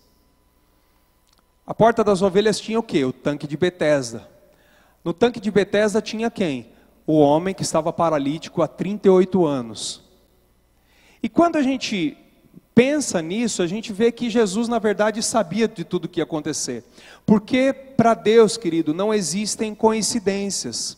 A 1.65 1.73
porta 1.73 2.03
das 2.03 2.21
ovelhas 2.21 2.59
tinha 2.59 2.79
o 2.79 2.83
que? 2.83 3.05
O 3.05 3.13
tanque 3.13 3.47
de 3.47 3.55
Betesda. 3.55 4.27
No 5.03 5.13
tanque 5.13 5.39
de 5.39 5.49
Betesda 5.51 6.01
tinha 6.01 6.29
quem? 6.29 6.71
O 7.05 7.19
homem 7.19 7.53
que 7.53 7.61
estava 7.61 7.93
paralítico 7.93 8.61
há 8.61 8.67
38 8.67 9.45
anos. 9.45 10.03
E 11.23 11.29
quando 11.29 11.55
a 11.55 11.61
gente 11.61 12.17
pensa 12.79 13.21
nisso, 13.21 13.61
a 13.61 13.67
gente 13.67 13.91
vê 13.91 14.09
que 14.09 14.29
Jesus, 14.29 14.69
na 14.69 14.79
verdade, 14.79 15.21
sabia 15.21 15.67
de 15.67 15.83
tudo 15.83 16.05
o 16.05 16.07
que 16.07 16.21
ia 16.21 16.23
acontecer. 16.23 16.85
Porque 17.25 17.73
para 17.73 18.13
Deus, 18.13 18.55
querido, 18.55 18.93
não 18.93 19.13
existem 19.13 19.75
coincidências. 19.75 20.97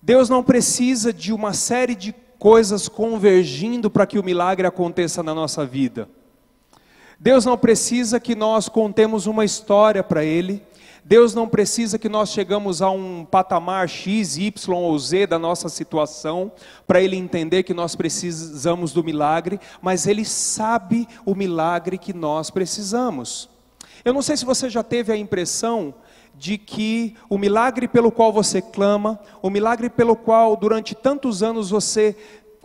Deus 0.00 0.30
não 0.30 0.42
precisa 0.42 1.12
de 1.12 1.34
uma 1.34 1.52
série 1.52 1.94
de 1.94 2.14
coisas 2.38 2.88
convergindo 2.88 3.90
para 3.90 4.06
que 4.06 4.18
o 4.18 4.24
milagre 4.24 4.66
aconteça 4.66 5.22
na 5.22 5.34
nossa 5.34 5.66
vida. 5.66 6.08
Deus 7.20 7.44
não 7.44 7.58
precisa 7.58 8.18
que 8.18 8.34
nós 8.34 8.66
contemos 8.66 9.26
uma 9.26 9.44
história 9.44 10.02
para 10.02 10.24
Ele. 10.24 10.62
Deus 11.08 11.34
não 11.34 11.46
precisa 11.46 12.00
que 12.00 12.08
nós 12.08 12.30
chegamos 12.30 12.82
a 12.82 12.90
um 12.90 13.24
patamar 13.24 13.88
X, 13.88 14.36
Y 14.36 14.76
ou 14.76 14.98
Z 14.98 15.28
da 15.28 15.38
nossa 15.38 15.68
situação 15.68 16.50
para 16.84 17.00
Ele 17.00 17.14
entender 17.14 17.62
que 17.62 17.72
nós 17.72 17.94
precisamos 17.94 18.92
do 18.92 19.04
milagre, 19.04 19.60
mas 19.80 20.08
Ele 20.08 20.24
sabe 20.24 21.06
o 21.24 21.32
milagre 21.32 21.96
que 21.96 22.12
nós 22.12 22.50
precisamos. 22.50 23.48
Eu 24.04 24.12
não 24.12 24.20
sei 24.20 24.36
se 24.36 24.44
você 24.44 24.68
já 24.68 24.82
teve 24.82 25.12
a 25.12 25.16
impressão 25.16 25.94
de 26.34 26.58
que 26.58 27.14
o 27.30 27.38
milagre 27.38 27.86
pelo 27.86 28.10
qual 28.10 28.32
você 28.32 28.60
clama, 28.60 29.20
o 29.40 29.48
milagre 29.48 29.88
pelo 29.88 30.16
qual 30.16 30.56
durante 30.56 30.92
tantos 30.92 31.40
anos 31.40 31.70
você 31.70 32.16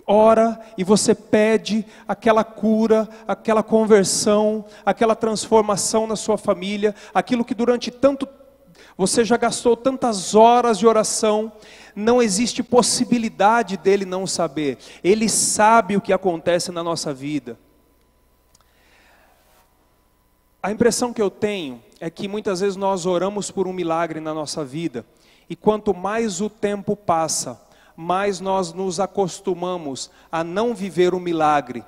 ora 0.06 0.60
e 0.78 0.84
você 0.84 1.14
pede 1.14 1.86
aquela 2.08 2.44
cura, 2.44 3.08
aquela 3.28 3.64
conversão, 3.64 4.66
aquela 4.86 5.16
transformação 5.16 6.08
na 6.08 6.16
sua 6.16 6.38
família, 6.38 6.96
aquilo 7.14 7.46
que 7.46 7.56
durante 7.56 7.92
tanto 7.92 8.28
você 8.98 9.24
já 9.24 9.38
gastou 9.38 9.76
tantas 9.76 10.36
horas 10.36 10.78
de 10.78 10.86
oração, 10.86 11.52
não 11.96 12.22
existe 12.22 12.62
possibilidade 12.62 13.78
dele 13.78 14.06
não 14.06 14.28
saber. 14.28 14.78
Ele 15.04 15.28
sabe 15.28 15.98
o 15.98 16.02
que 16.02 16.14
acontece 16.14 16.72
na 16.72 16.84
nossa 16.84 17.14
vida. 17.14 17.58
A 20.62 20.72
impressão 20.72 21.12
que 21.12 21.22
eu 21.22 21.32
tenho 21.32 21.82
é 22.00 22.10
que 22.10 22.28
muitas 22.28 22.60
vezes 22.60 22.76
nós 22.76 23.06
oramos 23.06 23.50
por 23.50 23.68
um 23.68 23.74
milagre 23.74 24.20
na 24.20 24.34
nossa 24.34 24.64
vida, 24.64 25.06
e 25.50 25.56
quanto 25.56 25.94
mais 25.94 26.40
o 26.40 26.50
tempo 26.50 26.96
passa, 26.96 27.60
mais 28.02 28.40
nós 28.40 28.74
nos 28.74 29.00
acostumamos 29.00 30.10
a 30.32 30.44
não 30.44 30.74
viver 30.74 31.14
o 31.14 31.20
milagre. 31.20 31.86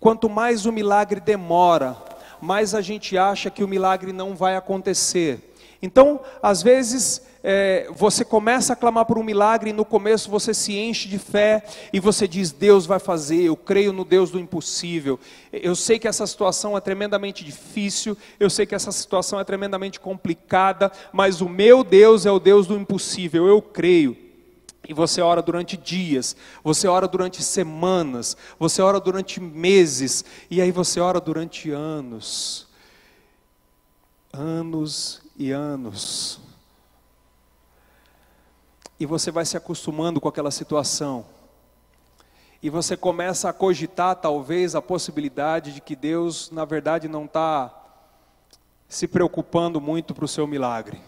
Quanto 0.00 0.28
mais 0.28 0.64
o 0.64 0.72
milagre 0.72 1.20
demora, 1.20 1.96
mais 2.40 2.74
a 2.74 2.80
gente 2.80 3.16
acha 3.18 3.50
que 3.50 3.62
o 3.62 3.68
milagre 3.68 4.10
não 4.10 4.34
vai 4.34 4.56
acontecer. 4.56 5.52
Então, 5.82 6.20
às 6.42 6.62
vezes, 6.62 7.20
é, 7.44 7.88
você 7.94 8.24
começa 8.24 8.72
a 8.72 8.76
clamar 8.76 9.04
por 9.04 9.18
um 9.18 9.22
milagre 9.22 9.68
e 9.68 9.72
no 9.74 9.84
começo 9.84 10.30
você 10.30 10.54
se 10.54 10.74
enche 10.74 11.08
de 11.08 11.18
fé 11.18 11.62
e 11.92 12.00
você 12.00 12.26
diz: 12.26 12.50
Deus 12.50 12.86
vai 12.86 12.98
fazer, 12.98 13.42
eu 13.42 13.56
creio 13.56 13.92
no 13.92 14.04
Deus 14.04 14.30
do 14.30 14.40
impossível. 14.40 15.20
Eu 15.52 15.76
sei 15.76 15.98
que 15.98 16.08
essa 16.08 16.26
situação 16.26 16.74
é 16.74 16.80
tremendamente 16.80 17.44
difícil, 17.44 18.16
eu 18.40 18.48
sei 18.48 18.64
que 18.64 18.74
essa 18.74 18.90
situação 18.90 19.38
é 19.38 19.44
tremendamente 19.44 20.00
complicada, 20.00 20.90
mas 21.12 21.42
o 21.42 21.48
meu 21.50 21.84
Deus 21.84 22.24
é 22.24 22.30
o 22.30 22.40
Deus 22.40 22.66
do 22.66 22.78
impossível, 22.78 23.46
eu 23.46 23.60
creio. 23.60 24.25
E 24.88 24.94
você 24.94 25.20
ora 25.20 25.42
durante 25.42 25.76
dias, 25.76 26.36
você 26.62 26.86
ora 26.86 27.08
durante 27.08 27.42
semanas, 27.42 28.36
você 28.56 28.80
ora 28.80 29.00
durante 29.00 29.40
meses, 29.40 30.24
e 30.48 30.62
aí 30.62 30.70
você 30.70 31.00
ora 31.00 31.20
durante 31.20 31.72
anos. 31.72 32.68
Anos 34.32 35.22
e 35.36 35.50
anos. 35.50 36.38
E 39.00 39.04
você 39.04 39.32
vai 39.32 39.44
se 39.44 39.56
acostumando 39.56 40.20
com 40.20 40.28
aquela 40.28 40.52
situação. 40.52 41.26
E 42.62 42.70
você 42.70 42.96
começa 42.96 43.48
a 43.48 43.52
cogitar, 43.52 44.14
talvez, 44.14 44.76
a 44.76 44.80
possibilidade 44.80 45.72
de 45.72 45.80
que 45.80 45.96
Deus, 45.96 46.48
na 46.52 46.64
verdade, 46.64 47.08
não 47.08 47.24
está 47.24 47.74
se 48.88 49.08
preocupando 49.08 49.80
muito 49.80 50.14
para 50.14 50.24
o 50.24 50.28
seu 50.28 50.46
milagre. 50.46 51.00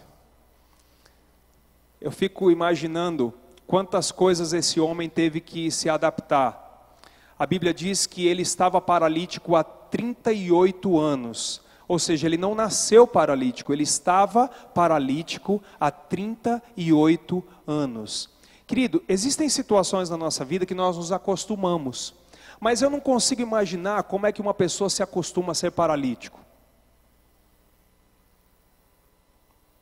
Eu 2.01 2.11
fico 2.11 2.51
imaginando 2.51 3.33
quantas 3.69 4.11
coisas 4.11 4.51
esse 4.51 4.79
homem 4.79 5.07
teve 5.07 5.39
que 5.39 5.69
se 5.69 5.87
adaptar. 5.87 6.97
A 7.37 7.45
Bíblia 7.45 7.71
diz 7.71 8.07
que 8.07 8.25
ele 8.25 8.41
estava 8.41 8.81
paralítico 8.81 9.55
há 9.55 9.63
38 9.63 10.97
anos. 10.97 11.61
Ou 11.87 11.99
seja, 11.99 12.25
ele 12.25 12.35
não 12.35 12.55
nasceu 12.55 13.05
paralítico, 13.05 13.71
ele 13.71 13.83
estava 13.83 14.47
paralítico 14.47 15.61
há 15.79 15.91
38 15.91 17.43
anos. 17.67 18.31
Querido, 18.65 19.03
existem 19.07 19.47
situações 19.47 20.09
na 20.09 20.17
nossa 20.17 20.43
vida 20.43 20.65
que 20.65 20.73
nós 20.73 20.97
nos 20.97 21.11
acostumamos, 21.11 22.15
mas 22.59 22.81
eu 22.81 22.89
não 22.89 22.99
consigo 22.99 23.43
imaginar 23.43 24.01
como 24.01 24.25
é 24.25 24.31
que 24.31 24.41
uma 24.41 24.53
pessoa 24.53 24.89
se 24.89 25.03
acostuma 25.03 25.51
a 25.51 25.55
ser 25.55 25.71
paralítico. 25.71 26.39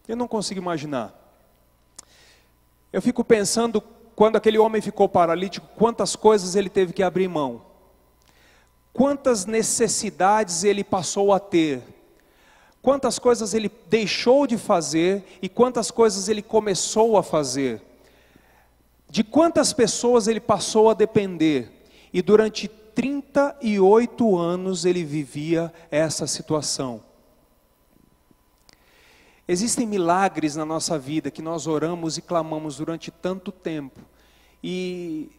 Eu 0.05 0.17
não 0.17 0.27
consigo 0.27 0.59
imaginar. 0.59 1.26
Eu 2.97 3.01
fico 3.03 3.23
pensando, 3.23 3.79
quando 4.15 4.37
aquele 4.37 4.57
homem 4.57 4.81
ficou 4.81 5.07
paralítico, 5.07 5.67
quantas 5.75 6.15
coisas 6.15 6.55
ele 6.55 6.67
teve 6.67 6.93
que 6.93 7.03
abrir 7.03 7.27
mão, 7.27 7.61
quantas 8.91 9.45
necessidades 9.45 10.63
ele 10.63 10.83
passou 10.83 11.31
a 11.31 11.39
ter, 11.39 11.83
quantas 12.81 13.19
coisas 13.19 13.53
ele 13.53 13.71
deixou 13.87 14.47
de 14.47 14.57
fazer 14.57 15.23
e 15.43 15.47
quantas 15.47 15.91
coisas 15.91 16.27
ele 16.27 16.41
começou 16.41 17.17
a 17.17 17.21
fazer, 17.21 17.83
de 19.07 19.23
quantas 19.23 19.73
pessoas 19.73 20.27
ele 20.27 20.39
passou 20.39 20.89
a 20.89 20.95
depender, 20.95 21.71
e 22.11 22.19
durante 22.23 22.67
38 22.67 24.35
anos 24.35 24.85
ele 24.85 25.03
vivia 25.03 25.71
essa 25.91 26.25
situação. 26.25 27.03
Existem 29.47 29.87
milagres 29.87 30.57
na 30.57 30.65
nossa 30.65 30.99
vida 30.99 31.31
que 31.31 31.41
nós 31.41 31.67
oramos 31.67 32.17
e 32.17 32.21
clamamos 32.21 32.77
durante 32.77 33.09
tanto 33.09 33.51
tempo. 33.51 34.01
E, 34.61 35.31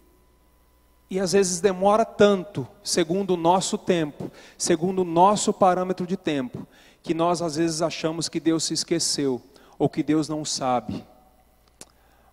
e 1.10 1.20
às 1.20 1.32
vezes 1.32 1.60
demora 1.60 2.06
tanto, 2.06 2.66
segundo 2.82 3.34
o 3.34 3.36
nosso 3.36 3.76
tempo, 3.76 4.30
segundo 4.56 5.02
o 5.02 5.04
nosso 5.04 5.52
parâmetro 5.52 6.06
de 6.06 6.16
tempo, 6.16 6.66
que 7.02 7.12
nós 7.12 7.42
às 7.42 7.56
vezes 7.56 7.82
achamos 7.82 8.28
que 8.28 8.40
Deus 8.40 8.64
se 8.64 8.72
esqueceu 8.72 9.42
ou 9.78 9.90
que 9.90 10.02
Deus 10.02 10.26
não 10.26 10.42
sabe. 10.42 11.04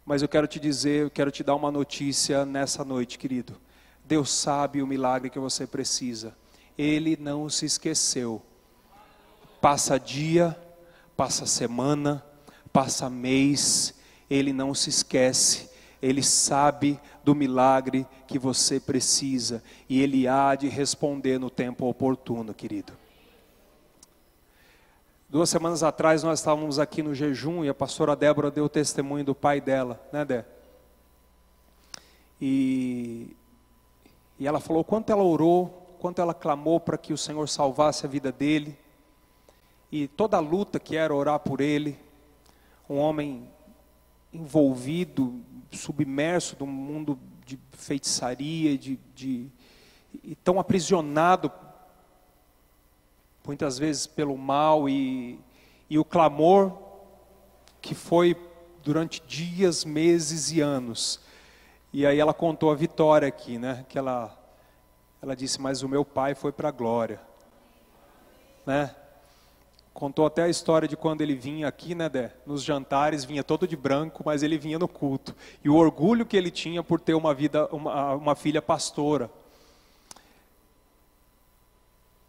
Mas 0.05 0.22
eu 0.22 0.29
quero 0.29 0.48
te 0.48 0.60
dizer, 0.60 1.03
eu 1.03 1.12
quero 1.12 1.32
te 1.32 1.44
dar 1.44 1.55
uma 1.55 1.72
notícia 1.72 2.46
nessa 2.46 2.86
noite, 2.86 3.17
querido. 3.17 3.60
Deus 4.05 4.32
sabe 4.32 4.82
o 4.82 4.88
milagre 4.88 5.29
que 5.29 5.39
você 5.39 5.67
precisa. 5.67 6.34
Ele 6.77 7.17
não 7.20 7.50
se 7.50 7.65
esqueceu. 7.65 8.41
Passa 9.60 10.00
dia, 10.00 10.55
passa 11.15 11.45
semana, 11.45 12.24
passa 12.72 13.10
mês, 13.10 13.93
ele 14.29 14.51
não 14.51 14.74
se 14.74 14.89
esquece, 14.89 15.69
ele 16.01 16.22
sabe 16.22 17.00
do 17.24 17.34
milagre 17.34 18.05
que 18.27 18.38
você 18.38 18.79
precisa 18.79 19.63
e 19.89 20.01
ele 20.01 20.27
há 20.27 20.55
de 20.55 20.67
responder 20.67 21.39
no 21.39 21.50
tempo 21.50 21.86
oportuno, 21.86 22.53
querido. 22.53 22.93
Duas 25.29 25.50
semanas 25.50 25.84
atrás 25.84 26.22
nós 26.22 26.39
estávamos 26.39 26.79
aqui 26.79 27.01
no 27.01 27.15
jejum 27.15 27.63
e 27.63 27.69
a 27.69 27.74
pastora 27.74 28.15
Débora 28.15 28.51
deu 28.51 28.65
o 28.65 28.69
testemunho 28.69 29.25
do 29.25 29.34
pai 29.34 29.60
dela, 29.60 30.00
né, 30.12 30.24
Dé? 30.24 30.45
E, 32.39 33.36
e 34.38 34.45
ela 34.45 34.60
falou 34.60 34.84
quanto 34.84 35.12
ela 35.12 35.24
orou, 35.24 35.98
quanto 36.00 36.22
ela 36.22 36.34
clamou 36.34 36.79
para 36.79 36.98
que 36.98 37.13
o 37.13 37.17
Senhor 37.17 37.48
salvasse 37.48 38.05
a 38.05 38.10
vida 38.10 38.31
dele 38.31 38.77
e 39.96 40.10
toda 40.10 40.36
a 40.36 40.42
luta 40.42 40.78
que 40.78 40.98
era 40.98 41.16
orar 41.16 41.40
por 41.40 41.62
ele, 41.62 41.98
um 42.90 42.98
homem 42.98 43.50
envolvido, 44.34 45.42
submerso 45.72 46.58
num 46.60 46.68
mundo 46.68 47.18
de 47.46 47.58
feitiçaria, 47.72 48.78
de, 48.78 49.00
de, 49.16 49.48
e 50.22 50.36
tão 50.36 50.60
aprisionado 50.60 51.50
muitas 53.48 53.78
vezes 53.78 54.06
pelo 54.06 54.38
mal 54.38 54.90
e, 54.90 55.40
e 55.90 55.98
o 55.98 56.04
clamor 56.04 56.78
que 57.82 57.96
foi 57.96 58.36
durante 58.84 59.22
dias, 59.25 59.86
meses 59.86 60.52
e 60.52 60.60
anos. 60.60 61.22
E 61.94 62.06
aí 62.06 62.20
ela 62.20 62.34
contou 62.34 62.70
a 62.70 62.75
vitória 62.75 63.30
aqui, 63.30 63.58
né? 63.58 63.86
Que 63.88 63.98
ela, 63.98 64.38
ela 65.22 65.38
disse, 65.38 65.62
mas 65.62 65.84
o 65.84 65.88
meu 65.88 66.04
pai 66.04 66.36
foi 66.36 66.52
para 66.52 66.68
a 66.68 66.72
glória, 66.72 67.22
né? 68.66 68.94
Contou 69.96 70.25
até 70.25 70.44
a 70.44 70.50
história 70.50 70.90
de 70.90 70.98
quando 70.98 71.22
ele 71.22 71.34
vinha 71.34 71.70
aqui, 71.70 71.96
né, 71.96 72.10
Dé? 72.10 72.34
Nos 72.46 72.62
jantares, 72.62 73.24
vinha 73.24 73.42
todo 73.42 73.66
de 73.66 73.78
branco, 73.78 74.24
mas 74.25 74.44
ele 74.44 74.58
vinha 74.58 74.78
no 74.78 74.90
culto. 74.90 75.34
E 75.64 75.70
o 75.70 75.75
orgulho 75.75 76.25
que 76.25 76.36
ele 76.36 76.52
tinha 76.52 76.84
por 76.84 77.00
ter 77.00 77.14
uma 77.14 77.34
vida, 77.34 77.66
uma, 77.72 78.14
uma 78.14 78.36
filha 78.36 78.62
pastora. 78.62 79.32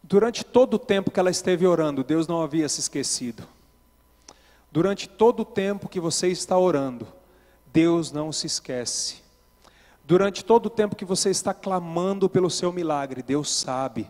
Durante 0.00 0.44
todo 0.44 0.74
o 0.74 0.78
tempo 0.78 1.10
que 1.10 1.18
ela 1.18 1.28
esteve 1.28 1.66
orando, 1.66 2.04
Deus 2.04 2.28
não 2.28 2.40
havia 2.40 2.68
se 2.68 2.78
esquecido. 2.78 3.42
Durante 4.70 5.08
todo 5.08 5.40
o 5.40 5.44
tempo 5.44 5.88
que 5.88 5.98
você 5.98 6.28
está 6.28 6.56
orando, 6.56 7.04
Deus 7.72 8.12
não 8.12 8.30
se 8.30 8.46
esquece. 8.46 9.24
Durante 10.04 10.44
todo 10.44 10.66
o 10.66 10.70
tempo 10.70 10.94
que 10.94 11.04
você 11.04 11.30
está 11.30 11.52
clamando 11.52 12.30
pelo 12.30 12.48
seu 12.48 12.72
milagre, 12.72 13.24
Deus 13.24 13.52
sabe. 13.52 14.08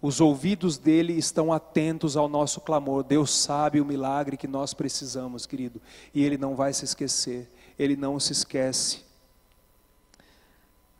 Os 0.00 0.20
ouvidos 0.20 0.78
dele 0.78 1.12
estão 1.14 1.52
atentos 1.52 2.16
ao 2.16 2.28
nosso 2.28 2.60
clamor. 2.60 3.02
Deus 3.02 3.30
sabe 3.30 3.80
o 3.80 3.84
milagre 3.84 4.36
que 4.36 4.46
nós 4.46 4.72
precisamos, 4.72 5.44
querido, 5.44 5.80
e 6.14 6.24
ele 6.24 6.38
não 6.38 6.54
vai 6.54 6.72
se 6.72 6.84
esquecer. 6.84 7.50
Ele 7.78 7.96
não 7.96 8.18
se 8.20 8.32
esquece. 8.32 9.02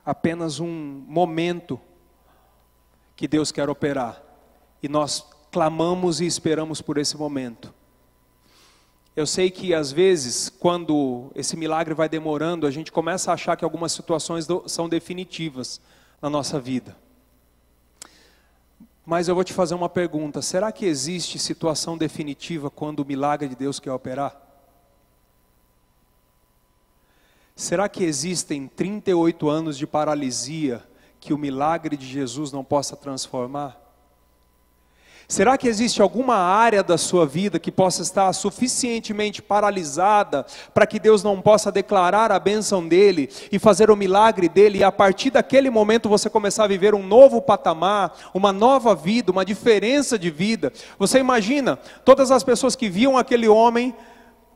Apenas 0.05 0.59
um 0.59 1.05
momento 1.07 1.81
que 3.15 3.29
Deus 3.29 3.51
quer 3.51 3.69
operar, 3.69 4.23
e 4.81 4.89
nós 4.89 5.27
clamamos 5.51 6.21
e 6.21 6.27
esperamos 6.27 6.81
por 6.81 6.99
esse 6.99 7.17
momento. 7.17 7.75
Eu 9.17 9.27
sei 9.27 9.51
que 9.51 9.75
às 9.75 9.91
vezes, 9.91 10.49
quando 10.49 11.33
esse 11.35 11.57
milagre 11.57 11.95
vai 11.95 12.09
demorando, 12.09 12.67
a 12.67 12.71
gente 12.71 12.93
começa 12.93 13.31
a 13.31 13.35
achar 13.35 13.57
que 13.57 13.65
algumas 13.65 13.91
situações 13.91 14.47
são 14.67 14.89
definitivas 14.89 15.81
na 16.23 16.31
nossa 16.31 16.61
vida. 16.61 16.97
Mas 19.11 19.27
eu 19.27 19.35
vou 19.35 19.43
te 19.43 19.55
fazer 19.55 19.75
uma 19.75 19.89
pergunta: 19.89 20.43
será 20.43 20.71
que 20.71 20.85
existe 20.85 21.39
situação 21.39 21.97
definitiva 21.97 22.69
quando 22.69 23.01
o 23.01 23.07
milagre 23.07 23.49
de 23.49 23.57
Deus 23.57 23.81
quer 23.81 23.91
operar? 23.91 24.39
Será 27.57 27.89
que 27.89 28.05
existem 28.05 28.69
38 28.69 29.49
anos 29.49 29.79
de 29.79 29.87
paralisia 29.87 30.87
que 31.19 31.33
o 31.33 31.39
milagre 31.39 31.97
de 31.97 32.07
Jesus 32.07 32.53
não 32.53 32.63
possa 32.63 32.99
transformar? 32.99 33.81
Será 35.31 35.59
que 35.59 35.69
existe 35.69 36.01
alguma 36.01 36.37
área 36.37 36.83
da 36.83 36.97
sua 36.97 37.27
vida 37.27 37.59
que 37.59 37.71
possa 37.71 38.01
estar 38.01 38.33
suficientemente 38.33 39.43
paralisada 39.43 40.47
para 40.73 40.87
que 40.87 40.99
Deus 40.99 41.23
não 41.23 41.39
possa 41.43 41.71
declarar 41.71 42.33
a 42.33 42.39
bênção 42.39 42.89
dele 42.89 43.29
e 43.53 43.59
fazer 43.59 43.91
o 43.91 43.97
milagre 43.97 44.49
dele 44.49 44.79
e 44.79 44.85
a 44.85 44.91
partir 44.91 45.29
daquele 45.29 45.69
momento 45.69 46.09
você 46.09 46.31
começar 46.31 46.65
a 46.65 46.69
viver 46.69 46.95
um 46.95 47.07
novo 47.07 47.43
patamar, 47.43 48.17
uma 48.33 48.55
nova 48.55 48.95
vida, 48.95 49.31
uma 49.31 49.45
diferença 49.45 50.19
de 50.19 50.31
vida? 50.31 50.73
Você 50.99 51.19
imagina 51.19 51.79
todas 52.07 52.31
as 52.31 52.43
pessoas 52.43 52.75
que 52.75 52.89
viam 52.89 53.19
aquele 53.19 53.49
homem 53.49 53.95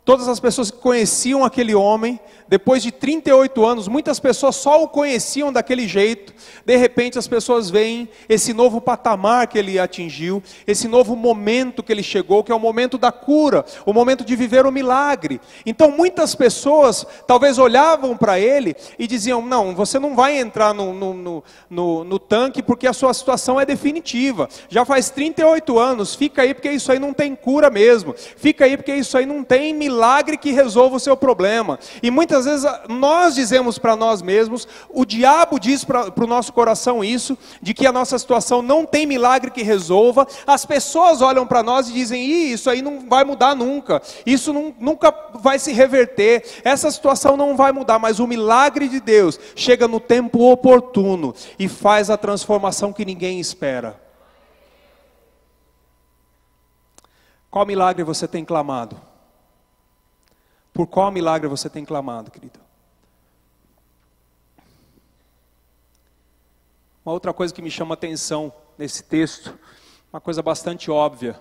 Todas 0.04 0.26
as 0.26 0.40
pessoas 0.40 0.68
que 0.68 0.78
conheciam 0.78 1.44
aquele 1.44 1.76
homem, 1.76 2.18
depois 2.48 2.82
de 2.82 2.90
38 2.90 3.64
anos, 3.64 3.86
muitas 3.86 4.18
pessoas 4.18 4.56
só 4.56 4.82
o 4.82 4.88
conheciam 4.88 5.52
daquele 5.52 5.86
jeito. 5.86 6.34
De 6.66 6.76
repente, 6.76 7.20
as 7.20 7.28
pessoas 7.28 7.70
veem 7.70 8.08
esse 8.28 8.52
novo 8.52 8.80
patamar 8.80 9.46
que 9.46 9.56
ele 9.56 9.78
atingiu, 9.78 10.42
esse 10.66 10.88
novo 10.88 11.14
momento 11.14 11.84
que 11.84 11.92
ele 11.92 12.02
chegou, 12.02 12.42
que 12.42 12.50
é 12.50 12.54
o 12.54 12.58
momento 12.58 12.98
da 12.98 13.12
cura, 13.12 13.64
o 13.86 13.92
momento 13.92 14.24
de 14.24 14.34
viver 14.34 14.66
o 14.66 14.72
milagre. 14.72 15.40
Então, 15.64 15.92
muitas 15.92 16.34
pessoas 16.34 17.06
talvez 17.24 17.56
olhavam 17.56 18.16
para 18.16 18.40
ele 18.40 18.74
e 18.98 19.06
diziam: 19.06 19.40
Não, 19.40 19.72
você 19.72 20.00
não 20.00 20.16
vai 20.16 20.36
entrar 20.36 20.74
no, 20.74 20.92
no, 20.92 21.44
no, 21.70 22.04
no, 22.04 22.18
tanque 22.18 22.60
porque 22.60 22.88
a 22.88 22.92
sua 22.92 23.14
situação 23.14 23.60
é 23.60 23.64
definitiva. 23.64 24.48
Já 24.68 24.84
faz 24.84 25.10
38 25.10 25.78
anos, 25.78 26.16
fica 26.16 26.42
aí 26.42 26.54
porque 26.54 26.72
isso 26.72 26.90
aí 26.90 26.98
não 26.98 27.14
tem 27.14 27.36
cura 27.36 27.70
mesmo. 27.70 28.16
Fica 28.16 28.64
aí 28.64 28.76
porque 28.76 28.92
isso 28.96 29.16
aí 29.16 29.24
não 29.24 29.44
tem 29.44 29.72
milagre 29.72 29.91
milagre 29.92 30.38
que 30.38 30.50
resolva 30.50 30.96
o 30.96 31.00
seu 31.00 31.16
problema. 31.16 31.78
E 32.02 32.10
muitas 32.10 32.46
vezes 32.46 32.68
nós 32.88 33.34
dizemos 33.34 33.78
para 33.78 33.94
nós 33.94 34.22
mesmos, 34.22 34.66
o 34.88 35.04
diabo 35.04 35.60
diz 35.60 35.84
para 35.84 36.12
o 36.16 36.26
nosso 36.26 36.52
coração 36.52 37.04
isso, 37.04 37.36
de 37.60 37.74
que 37.74 37.86
a 37.86 37.92
nossa 37.92 38.18
situação 38.18 38.62
não 38.62 38.86
tem 38.86 39.06
milagre 39.06 39.50
que 39.50 39.62
resolva. 39.62 40.26
As 40.46 40.64
pessoas 40.64 41.20
olham 41.20 41.46
para 41.46 41.62
nós 41.62 41.88
e 41.88 41.92
dizem: 41.92 42.24
Ih, 42.24 42.52
isso 42.52 42.70
aí 42.70 42.80
não 42.80 43.08
vai 43.08 43.22
mudar 43.24 43.54
nunca, 43.54 44.00
isso 44.24 44.52
não, 44.52 44.74
nunca 44.80 45.14
vai 45.34 45.58
se 45.58 45.72
reverter, 45.72 46.44
essa 46.64 46.90
situação 46.90 47.36
não 47.36 47.54
vai 47.54 47.70
mudar. 47.70 47.98
Mas 47.98 48.18
o 48.18 48.26
milagre 48.26 48.88
de 48.88 49.00
Deus 49.00 49.38
chega 49.54 49.86
no 49.86 50.00
tempo 50.00 50.50
oportuno 50.50 51.34
e 51.58 51.68
faz 51.68 52.08
a 52.08 52.16
transformação 52.16 52.92
que 52.92 53.04
ninguém 53.04 53.38
espera. 53.38 54.00
Qual 57.50 57.66
milagre 57.66 58.02
você 58.02 58.26
tem 58.26 58.46
clamado? 58.46 59.11
Por 60.72 60.86
qual 60.86 61.10
milagre 61.10 61.48
você 61.48 61.68
tem 61.68 61.84
clamado, 61.84 62.30
querido? 62.30 62.58
Uma 67.04 67.12
outra 67.12 67.32
coisa 67.32 67.52
que 67.52 67.60
me 67.60 67.70
chama 67.70 67.94
atenção 67.94 68.52
nesse 68.78 69.02
texto, 69.02 69.58
uma 70.12 70.20
coisa 70.20 70.40
bastante 70.40 70.90
óbvia. 70.90 71.38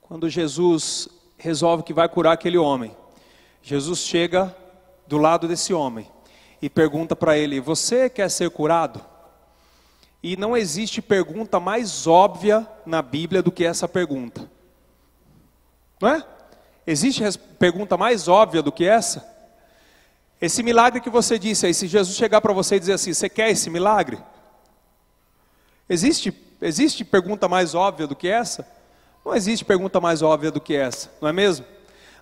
Quando 0.00 0.28
Jesus 0.28 1.08
resolve 1.36 1.82
que 1.82 1.92
vai 1.92 2.08
curar 2.08 2.32
aquele 2.32 2.56
homem, 2.56 2.96
Jesus 3.62 4.00
chega 4.00 4.54
do 5.06 5.18
lado 5.18 5.46
desse 5.46 5.74
homem 5.74 6.08
e 6.62 6.70
pergunta 6.70 7.16
para 7.16 7.36
ele: 7.36 7.60
Você 7.60 8.08
quer 8.08 8.30
ser 8.30 8.50
curado? 8.50 9.04
E 10.22 10.36
não 10.36 10.56
existe 10.56 11.02
pergunta 11.02 11.58
mais 11.58 12.06
óbvia 12.06 12.66
na 12.86 13.02
Bíblia 13.02 13.42
do 13.42 13.50
que 13.50 13.64
essa 13.64 13.88
pergunta. 13.88 14.50
Não 16.00 16.08
é? 16.08 16.24
Existe 16.86 17.22
pergunta 17.58 17.96
mais 17.96 18.26
óbvia 18.26 18.62
do 18.62 18.72
que 18.72 18.86
essa? 18.86 19.28
Esse 20.40 20.62
milagre 20.62 21.00
que 21.00 21.10
você 21.10 21.38
disse 21.38 21.66
aí, 21.66 21.74
se 21.74 21.86
Jesus 21.86 22.16
chegar 22.16 22.40
para 22.40 22.52
você 22.52 22.76
e 22.76 22.80
dizer 22.80 22.94
assim: 22.94 23.12
Você 23.12 23.28
quer 23.28 23.50
esse 23.50 23.68
milagre? 23.68 24.18
Existe, 25.88 26.32
existe 26.62 27.04
pergunta 27.04 27.46
mais 27.48 27.74
óbvia 27.74 28.06
do 28.06 28.16
que 28.16 28.28
essa? 28.28 28.66
Não 29.24 29.34
existe 29.34 29.64
pergunta 29.64 30.00
mais 30.00 30.22
óbvia 30.22 30.50
do 30.50 30.60
que 30.60 30.74
essa, 30.74 31.10
não 31.20 31.28
é 31.28 31.32
mesmo? 31.32 31.66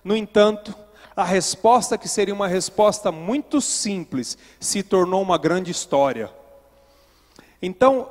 No 0.03 0.15
entanto, 0.15 0.75
a 1.15 1.23
resposta 1.23 1.97
que 1.97 2.07
seria 2.07 2.33
uma 2.33 2.47
resposta 2.47 3.11
muito 3.11 3.61
simples 3.61 4.37
se 4.59 4.83
tornou 4.83 5.21
uma 5.21 5.37
grande 5.37 5.71
história. 5.71 6.29
Então, 7.61 8.09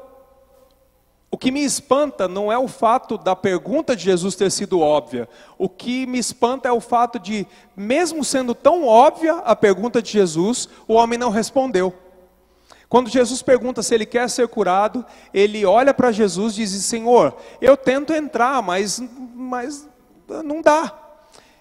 o 1.38 1.40
que 1.40 1.52
me 1.52 1.62
espanta 1.62 2.26
não 2.26 2.50
é 2.50 2.58
o 2.58 2.66
fato 2.66 3.16
da 3.16 3.36
pergunta 3.36 3.94
de 3.94 4.02
Jesus 4.02 4.34
ter 4.34 4.50
sido 4.50 4.80
óbvia. 4.80 5.28
O 5.56 5.68
que 5.68 6.04
me 6.04 6.18
espanta 6.18 6.68
é 6.68 6.72
o 6.72 6.80
fato 6.80 7.16
de, 7.16 7.46
mesmo 7.76 8.24
sendo 8.24 8.56
tão 8.56 8.84
óbvia 8.84 9.36
a 9.44 9.54
pergunta 9.54 10.02
de 10.02 10.10
Jesus, 10.10 10.68
o 10.88 10.94
homem 10.94 11.16
não 11.16 11.30
respondeu. 11.30 11.94
Quando 12.88 13.08
Jesus 13.08 13.40
pergunta 13.40 13.84
se 13.84 13.94
ele 13.94 14.04
quer 14.04 14.28
ser 14.28 14.48
curado, 14.48 15.06
ele 15.32 15.64
olha 15.64 15.94
para 15.94 16.10
Jesus 16.10 16.54
e 16.54 16.56
diz: 16.56 16.84
Senhor, 16.84 17.36
eu 17.60 17.76
tento 17.76 18.12
entrar, 18.12 18.60
mas, 18.60 19.00
mas 19.32 19.88
não 20.44 20.60
dá. 20.60 20.92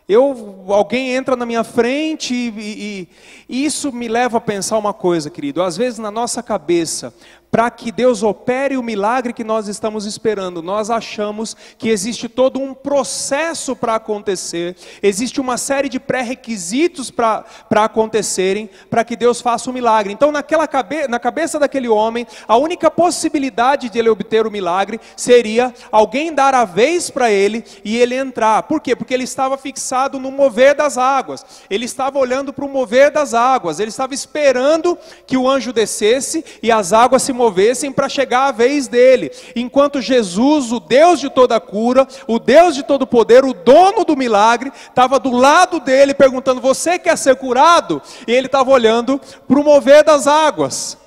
Eu, 0.10 0.66
alguém 0.70 1.14
entra 1.14 1.36
na 1.36 1.46
minha 1.46 1.66
frente 1.66 2.34
e, 2.34 2.54
e, 2.58 3.10
e 3.50 3.66
isso 3.66 3.92
me 3.92 4.08
leva 4.08 4.38
a 4.38 4.42
pensar 4.42 4.78
uma 4.78 4.94
coisa, 4.94 5.30
querido. 5.30 5.62
Às 5.62 5.76
vezes 5.76 6.00
na 6.00 6.10
nossa 6.10 6.42
cabeça 6.42 7.14
para 7.58 7.72
que 7.72 7.92
Deus 7.92 8.22
opere 8.22 8.78
o 8.78 8.84
milagre 8.84 9.34
que 9.34 9.44
nós 9.44 9.68
estamos 9.68 10.06
esperando. 10.06 10.62
Nós 10.62 10.92
achamos 10.92 11.58
que 11.76 11.90
existe 11.90 12.30
todo 12.30 12.60
um 12.60 12.72
processo 12.72 13.76
para 13.76 13.96
acontecer, 13.96 14.76
existe 15.02 15.42
uma 15.42 15.58
série 15.58 15.90
de 15.90 16.00
pré-requisitos 16.00 17.10
para 17.10 17.44
acontecerem, 17.72 18.70
para 18.92 19.04
que 19.04 19.16
Deus 19.16 19.42
faça 19.42 19.72
o 19.72 19.74
milagre. 19.74 20.14
Então, 20.14 20.32
naquela 20.32 20.68
cabe 20.68 21.08
na 21.08 21.18
cabeça 21.18 21.58
daquele 21.58 21.88
homem, 21.88 22.28
a 22.48 22.56
única 22.58 22.92
possibilidade 22.92 23.90
de 23.90 23.98
ele 23.98 24.10
obter 24.10 24.46
o 24.46 24.52
milagre 24.52 25.00
seria 25.16 25.74
alguém 25.92 26.32
dar 26.32 26.54
a 26.54 26.64
vez 26.64 27.10
para 27.10 27.32
ele 27.32 27.66
e 27.84 27.98
ele 27.98 28.14
entrar. 28.14 28.62
Por 28.64 28.80
quê? 28.80 28.96
Porque 28.96 29.16
ele 29.16 29.24
estava 29.24 29.58
fixado 29.58 30.20
no 30.20 30.30
mover 30.30 30.76
das 30.76 30.96
águas, 30.96 31.44
ele 31.72 31.86
estava 31.86 32.20
olhando 32.20 32.54
para 32.54 32.66
o 32.66 32.70
mover 32.70 33.10
das 33.10 33.34
águas, 33.34 33.80
ele 33.80 33.90
estava 33.90 34.14
esperando 34.14 34.96
que 35.26 35.36
o 35.36 35.50
anjo 35.50 35.74
descesse 35.74 36.46
e 36.62 36.72
as 36.72 36.94
águas 36.94 37.24
se 37.24 37.34
movessem 37.34 37.47
para 37.92 38.10
chegar 38.10 38.48
a 38.48 38.52
vez 38.52 38.88
dele. 38.88 39.32
Enquanto 39.56 40.02
Jesus, 40.02 40.72
o 40.72 40.80
Deus 40.80 41.20
de 41.20 41.30
toda 41.30 41.60
cura, 41.60 42.08
o 42.28 42.40
Deus 42.40 42.76
de 42.76 42.84
todo 42.84 43.08
poder, 43.08 43.46
o 43.46 43.54
dono 43.54 44.04
do 44.04 44.16
milagre, 44.16 44.72
estava 44.90 45.20
do 45.20 45.32
lado 45.32 45.80
dele 45.80 46.14
perguntando: 46.14 46.62
Você 46.62 47.00
quer 47.00 47.18
ser 47.18 47.36
curado? 47.36 48.02
E 48.28 48.32
ele 48.32 48.48
estava 48.48 48.70
olhando 48.72 49.20
para 49.48 49.60
o 49.60 49.64
mover 49.64 50.04
das 50.04 50.28
águas. 50.28 50.98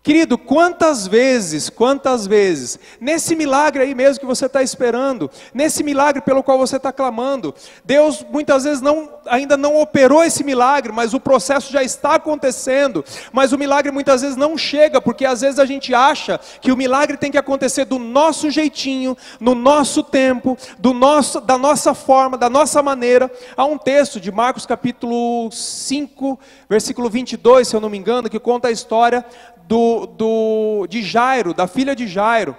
Querido, 0.00 0.38
quantas 0.38 1.08
vezes, 1.08 1.68
quantas 1.68 2.26
vezes, 2.26 2.78
nesse 3.00 3.34
milagre 3.34 3.82
aí 3.82 3.94
mesmo 3.96 4.20
que 4.20 4.26
você 4.26 4.46
está 4.46 4.62
esperando, 4.62 5.28
nesse 5.52 5.82
milagre 5.82 6.22
pelo 6.22 6.42
qual 6.42 6.56
você 6.56 6.76
está 6.76 6.92
clamando, 6.92 7.52
Deus 7.84 8.24
muitas 8.30 8.62
vezes 8.62 8.80
não, 8.80 9.10
ainda 9.26 9.56
não 9.56 9.76
operou 9.80 10.22
esse 10.22 10.44
milagre, 10.44 10.92
mas 10.92 11.14
o 11.14 11.20
processo 11.20 11.72
já 11.72 11.82
está 11.82 12.14
acontecendo, 12.14 13.04
mas 13.32 13.52
o 13.52 13.58
milagre 13.58 13.90
muitas 13.90 14.22
vezes 14.22 14.36
não 14.36 14.56
chega, 14.56 15.00
porque 15.00 15.26
às 15.26 15.40
vezes 15.40 15.58
a 15.58 15.66
gente 15.66 15.92
acha 15.92 16.38
que 16.60 16.70
o 16.70 16.76
milagre 16.76 17.16
tem 17.16 17.32
que 17.32 17.38
acontecer 17.38 17.84
do 17.84 17.98
nosso 17.98 18.50
jeitinho, 18.50 19.16
no 19.40 19.54
nosso 19.54 20.04
tempo, 20.04 20.56
do 20.78 20.94
nosso, 20.94 21.40
da 21.40 21.58
nossa 21.58 21.92
forma, 21.92 22.38
da 22.38 22.48
nossa 22.48 22.80
maneira. 22.82 23.30
Há 23.56 23.64
um 23.64 23.76
texto 23.76 24.20
de 24.20 24.30
Marcos 24.30 24.64
capítulo 24.64 25.50
5, 25.50 26.38
versículo 26.70 27.10
22, 27.10 27.66
se 27.66 27.74
eu 27.74 27.80
não 27.80 27.90
me 27.90 27.98
engano, 27.98 28.30
que 28.30 28.38
conta 28.38 28.68
a 28.68 28.72
história 28.72 29.24
do, 29.68 30.06
do, 30.06 30.86
de 30.88 31.02
Jairo, 31.02 31.52
da 31.52 31.66
filha 31.66 31.94
de 31.94 32.08
Jairo. 32.08 32.56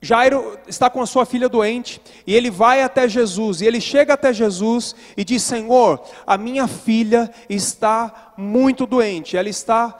Jairo 0.00 0.58
está 0.66 0.90
com 0.90 1.00
a 1.00 1.06
sua 1.06 1.24
filha 1.24 1.48
doente 1.48 2.00
e 2.26 2.34
ele 2.34 2.50
vai 2.50 2.82
até 2.82 3.08
Jesus 3.08 3.60
e 3.60 3.66
ele 3.66 3.80
chega 3.80 4.14
até 4.14 4.32
Jesus 4.32 4.94
e 5.16 5.24
diz: 5.24 5.42
Senhor, 5.42 6.00
a 6.26 6.36
minha 6.36 6.66
filha 6.66 7.30
está 7.48 8.32
muito 8.36 8.84
doente, 8.86 9.36
ela 9.36 9.48
está 9.48 9.96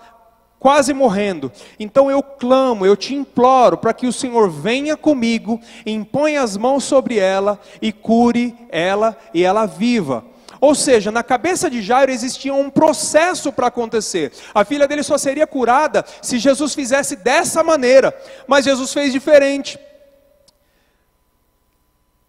quase 0.58 0.92
morrendo. 0.92 1.50
Então 1.78 2.10
eu 2.10 2.22
clamo, 2.22 2.84
eu 2.84 2.96
te 2.96 3.14
imploro 3.14 3.76
para 3.76 3.92
que 3.92 4.06
o 4.06 4.12
Senhor 4.12 4.50
venha 4.50 4.96
comigo, 4.96 5.60
imponha 5.86 6.42
as 6.42 6.56
mãos 6.56 6.84
sobre 6.84 7.18
ela 7.18 7.60
e 7.80 7.92
cure 7.92 8.56
ela 8.70 9.16
e 9.32 9.44
ela 9.44 9.66
viva. 9.66 10.24
Ou 10.60 10.74
seja, 10.74 11.10
na 11.10 11.22
cabeça 11.22 11.70
de 11.70 11.82
Jairo 11.82 12.10
existia 12.10 12.54
um 12.54 12.70
processo 12.70 13.52
para 13.52 13.68
acontecer. 13.68 14.32
A 14.54 14.64
filha 14.64 14.88
dele 14.88 15.02
só 15.02 15.16
seria 15.16 15.46
curada 15.46 16.04
se 16.20 16.38
Jesus 16.38 16.74
fizesse 16.74 17.16
dessa 17.16 17.62
maneira, 17.62 18.14
mas 18.46 18.64
Jesus 18.64 18.92
fez 18.92 19.12
diferente. 19.12 19.78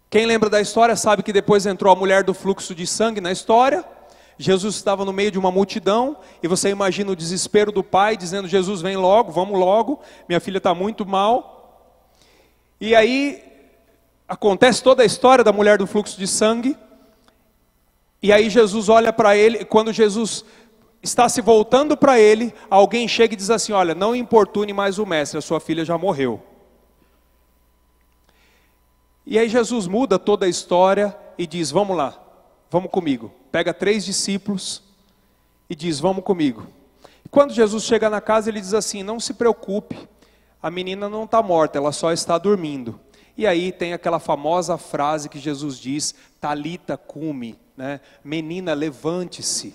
Quem 0.08 0.26
lembra 0.26 0.50
da 0.50 0.60
história 0.60 0.96
sabe 0.96 1.22
que 1.22 1.32
depois 1.32 1.66
entrou 1.66 1.92
a 1.92 1.96
mulher 1.96 2.24
do 2.24 2.34
fluxo 2.34 2.74
de 2.74 2.86
sangue 2.86 3.20
na 3.20 3.30
história. 3.30 3.84
Jesus 4.36 4.74
estava 4.74 5.04
no 5.04 5.12
meio 5.12 5.30
de 5.30 5.38
uma 5.38 5.52
multidão, 5.52 6.16
e 6.42 6.48
você 6.48 6.70
imagina 6.70 7.12
o 7.12 7.16
desespero 7.16 7.70
do 7.70 7.84
pai, 7.84 8.16
dizendo: 8.16 8.48
Jesus, 8.48 8.80
vem 8.80 8.96
logo, 8.96 9.30
vamos 9.30 9.58
logo, 9.58 10.00
minha 10.26 10.40
filha 10.40 10.56
está 10.58 10.74
muito 10.74 11.04
mal. 11.04 11.94
E 12.80 12.94
aí 12.94 13.44
acontece 14.26 14.82
toda 14.82 15.02
a 15.02 15.06
história 15.06 15.44
da 15.44 15.52
mulher 15.52 15.76
do 15.76 15.86
fluxo 15.86 16.18
de 16.18 16.26
sangue. 16.26 16.76
E 18.22 18.32
aí 18.32 18.50
Jesus 18.50 18.88
olha 18.88 19.12
para 19.12 19.36
ele, 19.36 19.64
quando 19.64 19.92
Jesus 19.92 20.44
está 21.02 21.28
se 21.28 21.40
voltando 21.40 21.96
para 21.96 22.18
ele, 22.18 22.52
alguém 22.68 23.08
chega 23.08 23.34
e 23.34 23.36
diz 23.36 23.50
assim: 23.50 23.72
Olha, 23.72 23.94
não 23.94 24.14
importune 24.14 24.72
mais 24.72 24.98
o 24.98 25.06
mestre, 25.06 25.38
a 25.38 25.42
sua 25.42 25.60
filha 25.60 25.84
já 25.84 25.96
morreu. 25.96 26.42
E 29.24 29.38
aí 29.38 29.48
Jesus 29.48 29.86
muda 29.86 30.18
toda 30.18 30.46
a 30.46 30.48
história 30.48 31.16
e 31.38 31.46
diz: 31.46 31.70
Vamos 31.70 31.96
lá, 31.96 32.18
vamos 32.70 32.90
comigo. 32.90 33.32
Pega 33.50 33.72
três 33.72 34.04
discípulos 34.04 34.82
e 35.68 35.74
diz: 35.74 35.98
Vamos 35.98 36.24
comigo. 36.24 36.66
E 37.24 37.28
quando 37.28 37.54
Jesus 37.54 37.84
chega 37.84 38.10
na 38.10 38.20
casa, 38.20 38.50
ele 38.50 38.60
diz 38.60 38.74
assim: 38.74 39.02
Não 39.02 39.18
se 39.18 39.34
preocupe, 39.34 39.96
a 40.62 40.70
menina 40.70 41.08
não 41.08 41.24
está 41.24 41.42
morta, 41.42 41.78
ela 41.78 41.92
só 41.92 42.12
está 42.12 42.36
dormindo. 42.36 43.00
E 43.36 43.46
aí 43.46 43.72
tem 43.72 43.94
aquela 43.94 44.18
famosa 44.18 44.76
frase 44.76 45.28
que 45.28 45.38
Jesus 45.38 45.78
diz: 45.78 46.14
Talita 46.38 46.98
cume 46.98 47.58
né? 47.80 48.00
menina, 48.22 48.74
levante-se. 48.74 49.74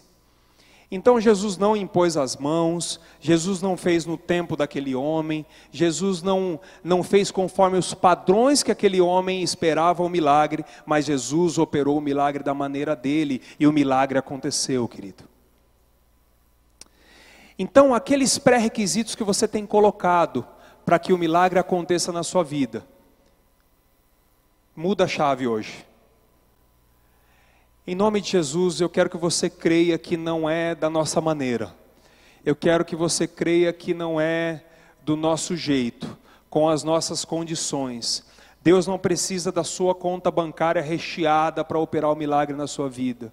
Então 0.91 1.19
Jesus 1.19 1.57
não 1.57 1.75
impôs 1.75 2.15
as 2.15 2.37
mãos, 2.37 2.99
Jesus 3.19 3.63
não 3.63 3.75
fez 3.75 4.05
no 4.05 4.15
tempo 4.15 4.55
daquele 4.55 4.93
homem, 4.93 5.43
Jesus 5.71 6.21
não, 6.21 6.59
não 6.83 7.01
fez 7.01 7.31
conforme 7.31 7.79
os 7.79 7.95
padrões 7.95 8.61
que 8.61 8.71
aquele 8.71 9.01
homem 9.01 9.41
esperava 9.41 10.03
o 10.03 10.09
milagre, 10.09 10.63
mas 10.85 11.05
Jesus 11.05 11.57
operou 11.57 11.97
o 11.97 12.01
milagre 12.01 12.43
da 12.43 12.53
maneira 12.53 12.95
dele 12.95 13.41
e 13.59 13.65
o 13.65 13.73
milagre 13.73 14.19
aconteceu, 14.19 14.87
querido. 14.87 15.23
Então, 17.57 17.95
aqueles 17.95 18.37
pré-requisitos 18.37 19.15
que 19.15 19.23
você 19.23 19.47
tem 19.47 19.65
colocado 19.65 20.45
para 20.85 20.99
que 20.99 21.11
o 21.11 21.17
milagre 21.17 21.57
aconteça 21.57 22.11
na 22.11 22.21
sua 22.21 22.43
vida, 22.43 22.85
muda 24.75 25.05
a 25.05 25.07
chave 25.07 25.47
hoje. 25.47 25.83
Em 27.87 27.93
nome 27.93 28.19
de 28.19 28.31
Jesus, 28.31 28.81
eu 28.81 28.89
quero 28.89 29.11
que 29.11 29.17
você 29.17 29.47
creia 29.47 29.95
que 29.95 30.17
não 30.17 30.49
é 30.49 30.73
da 30.73 30.89
nossa 30.89 31.21
maneira. 31.21 31.71
Eu 32.43 32.55
quero 32.55 32.83
que 32.83 32.95
você 32.95 33.27
creia 33.27 33.71
que 33.71 33.93
não 33.93 34.19
é 34.19 34.63
do 35.03 35.15
nosso 35.15 35.55
jeito, 35.55 36.17
com 36.49 36.67
as 36.67 36.83
nossas 36.83 37.23
condições. 37.23 38.25
Deus 38.59 38.87
não 38.87 38.97
precisa 38.97 39.51
da 39.51 39.63
sua 39.63 39.93
conta 39.93 40.31
bancária 40.31 40.81
recheada 40.81 41.63
para 41.63 41.77
operar 41.77 42.11
o 42.11 42.15
milagre 42.15 42.57
na 42.57 42.65
sua 42.65 42.89
vida. 42.89 43.31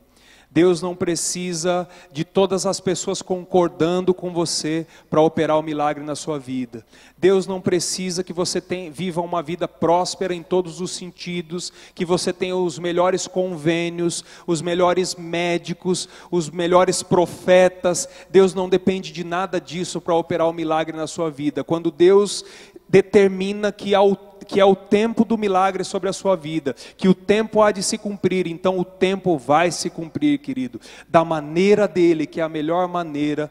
Deus 0.52 0.82
não 0.82 0.94
precisa 0.94 1.88
de 2.12 2.26
todas 2.26 2.66
as 2.66 2.78
pessoas 2.78 3.22
concordando 3.22 4.12
com 4.12 4.34
você 4.34 4.86
para 5.08 5.22
operar 5.22 5.58
o 5.58 5.62
milagre 5.62 6.04
na 6.04 6.14
sua 6.14 6.38
vida. 6.38 6.84
Deus 7.16 7.46
não 7.46 7.58
precisa 7.58 8.22
que 8.22 8.34
você 8.34 8.60
tenha, 8.60 8.90
viva 8.90 9.22
uma 9.22 9.42
vida 9.42 9.66
próspera 9.66 10.34
em 10.34 10.42
todos 10.42 10.78
os 10.78 10.90
sentidos, 10.90 11.72
que 11.94 12.04
você 12.04 12.34
tenha 12.34 12.54
os 12.54 12.78
melhores 12.78 13.26
convênios, 13.26 14.22
os 14.46 14.60
melhores 14.60 15.14
médicos, 15.14 16.06
os 16.30 16.50
melhores 16.50 17.02
profetas. 17.02 18.06
Deus 18.28 18.52
não 18.52 18.68
depende 18.68 19.10
de 19.10 19.24
nada 19.24 19.58
disso 19.58 20.02
para 20.02 20.14
operar 20.14 20.50
o 20.50 20.52
milagre 20.52 20.94
na 20.94 21.06
sua 21.06 21.30
vida. 21.30 21.64
Quando 21.64 21.90
Deus 21.90 22.44
determina 22.90 23.72
que 23.72 23.94
ao 23.94 24.14
que 24.46 24.60
é 24.60 24.64
o 24.64 24.76
tempo 24.76 25.24
do 25.24 25.38
milagre 25.38 25.84
sobre 25.84 26.08
a 26.08 26.12
sua 26.12 26.36
vida, 26.36 26.74
que 26.96 27.08
o 27.08 27.14
tempo 27.14 27.62
há 27.62 27.70
de 27.70 27.82
se 27.82 27.98
cumprir, 27.98 28.46
então 28.46 28.78
o 28.78 28.84
tempo 28.84 29.38
vai 29.38 29.70
se 29.70 29.90
cumprir, 29.90 30.38
querido, 30.38 30.80
da 31.08 31.24
maneira 31.24 31.86
dele, 31.88 32.26
que 32.26 32.40
é 32.40 32.44
a 32.44 32.48
melhor 32.48 32.88
maneira 32.88 33.50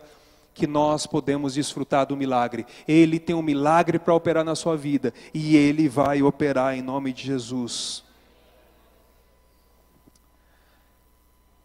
que 0.54 0.67
nós 0.67 1.08
podemos 1.08 1.54
desfrutar 1.54 2.06
do 2.06 2.17
milagre. 2.17 2.65
Ele 2.88 3.19
tem 3.19 3.36
um 3.36 3.41
milagre 3.41 3.97
para 3.97 4.13
operar 4.13 4.43
na 4.43 4.56
sua 4.56 4.75
vida 4.75 5.13
e 5.34 5.56
ele 5.56 5.88
vai 5.88 6.21
operar 6.21 6.77
em 6.77 6.82
nome 6.82 7.13
de 7.13 7.23
Jesus. 7.23 8.04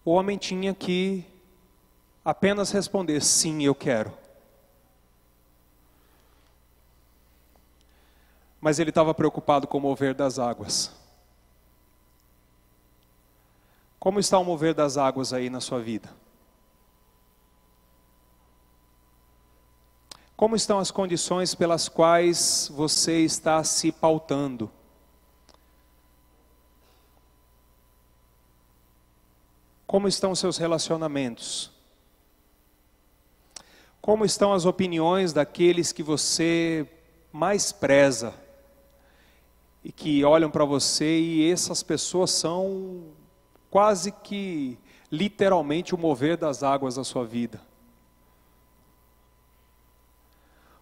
O 0.05 0.13
homem 0.13 0.39
tinha 0.39 0.73
que 0.73 1.25
apenas 2.25 2.71
responder: 2.71 3.21
sim, 3.23 3.65
eu 3.65 3.75
quero. 3.75 4.13
Mas 8.67 8.81
ele 8.81 8.91
estava 8.91 9.15
preocupado 9.15 9.69
com 9.69 9.79
o 9.79 9.81
mover 9.81 10.13
das 10.13 10.41
águas. 10.41 10.91
Como 13.97 14.19
está 14.19 14.41
o 14.41 14.45
mover 14.45 14.75
das 14.75 14.97
águas 14.97 15.33
aí 15.33 15.49
na 15.49 15.61
sua 15.61 15.81
vida? 15.81 16.11
Como 20.37 20.57
estão 20.57 20.81
as 20.81 20.91
condições 20.91 21.55
pelas 21.55 21.89
quais 21.89 22.69
você 22.75 23.21
está 23.21 23.63
se 23.63 23.93
pautando? 23.93 24.69
Como 29.87 30.09
estão 30.09 30.33
os 30.33 30.41
seus 30.41 30.59
relacionamentos? 30.59 31.71
Como 34.01 34.25
estão 34.25 34.53
as 34.53 34.65
opiniões 34.65 35.33
daqueles 35.33 35.93
que 35.93 36.03
você 36.03 36.85
mais 37.33 37.71
preza 37.71 38.45
e 39.87 39.93
que 39.93 40.25
olham 40.25 40.51
para 40.51 40.65
você 40.65 41.21
e 41.21 41.49
essas 41.49 41.81
pessoas 41.81 42.33
são 42.33 43.05
quase 43.71 44.11
que 44.11 44.77
literalmente 45.13 45.95
o 45.95 45.99
mover 45.99 46.37
das 46.37 46.65
águas 46.65 46.97
da 46.97 47.05
sua 47.05 47.25
vida? 47.25 47.61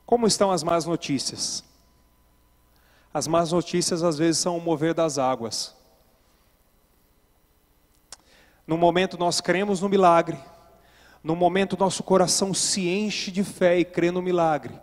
Como 0.07 0.27
estão 0.27 0.51
as 0.51 0.63
más 0.63 0.87
notícias? 0.87 1.63
As 3.13 3.27
más 3.27 3.53
notícias 3.53 4.03
às 4.03 4.17
vezes 4.17 4.41
são 4.41 4.57
o 4.57 4.61
mover 4.61 4.95
das 4.95 5.19
águas. 5.19 5.77
No 8.67 8.79
momento 8.79 9.19
nós 9.19 9.39
cremos 9.39 9.83
no 9.83 9.89
milagre. 9.91 10.39
No 11.23 11.37
momento 11.37 11.77
nosso 11.79 12.03
coração 12.03 12.55
se 12.55 12.89
enche 12.89 13.31
de 13.31 13.45
fé 13.45 13.79
e 13.79 13.85
crê 13.85 14.11
no 14.11 14.23
milagre. 14.23 14.81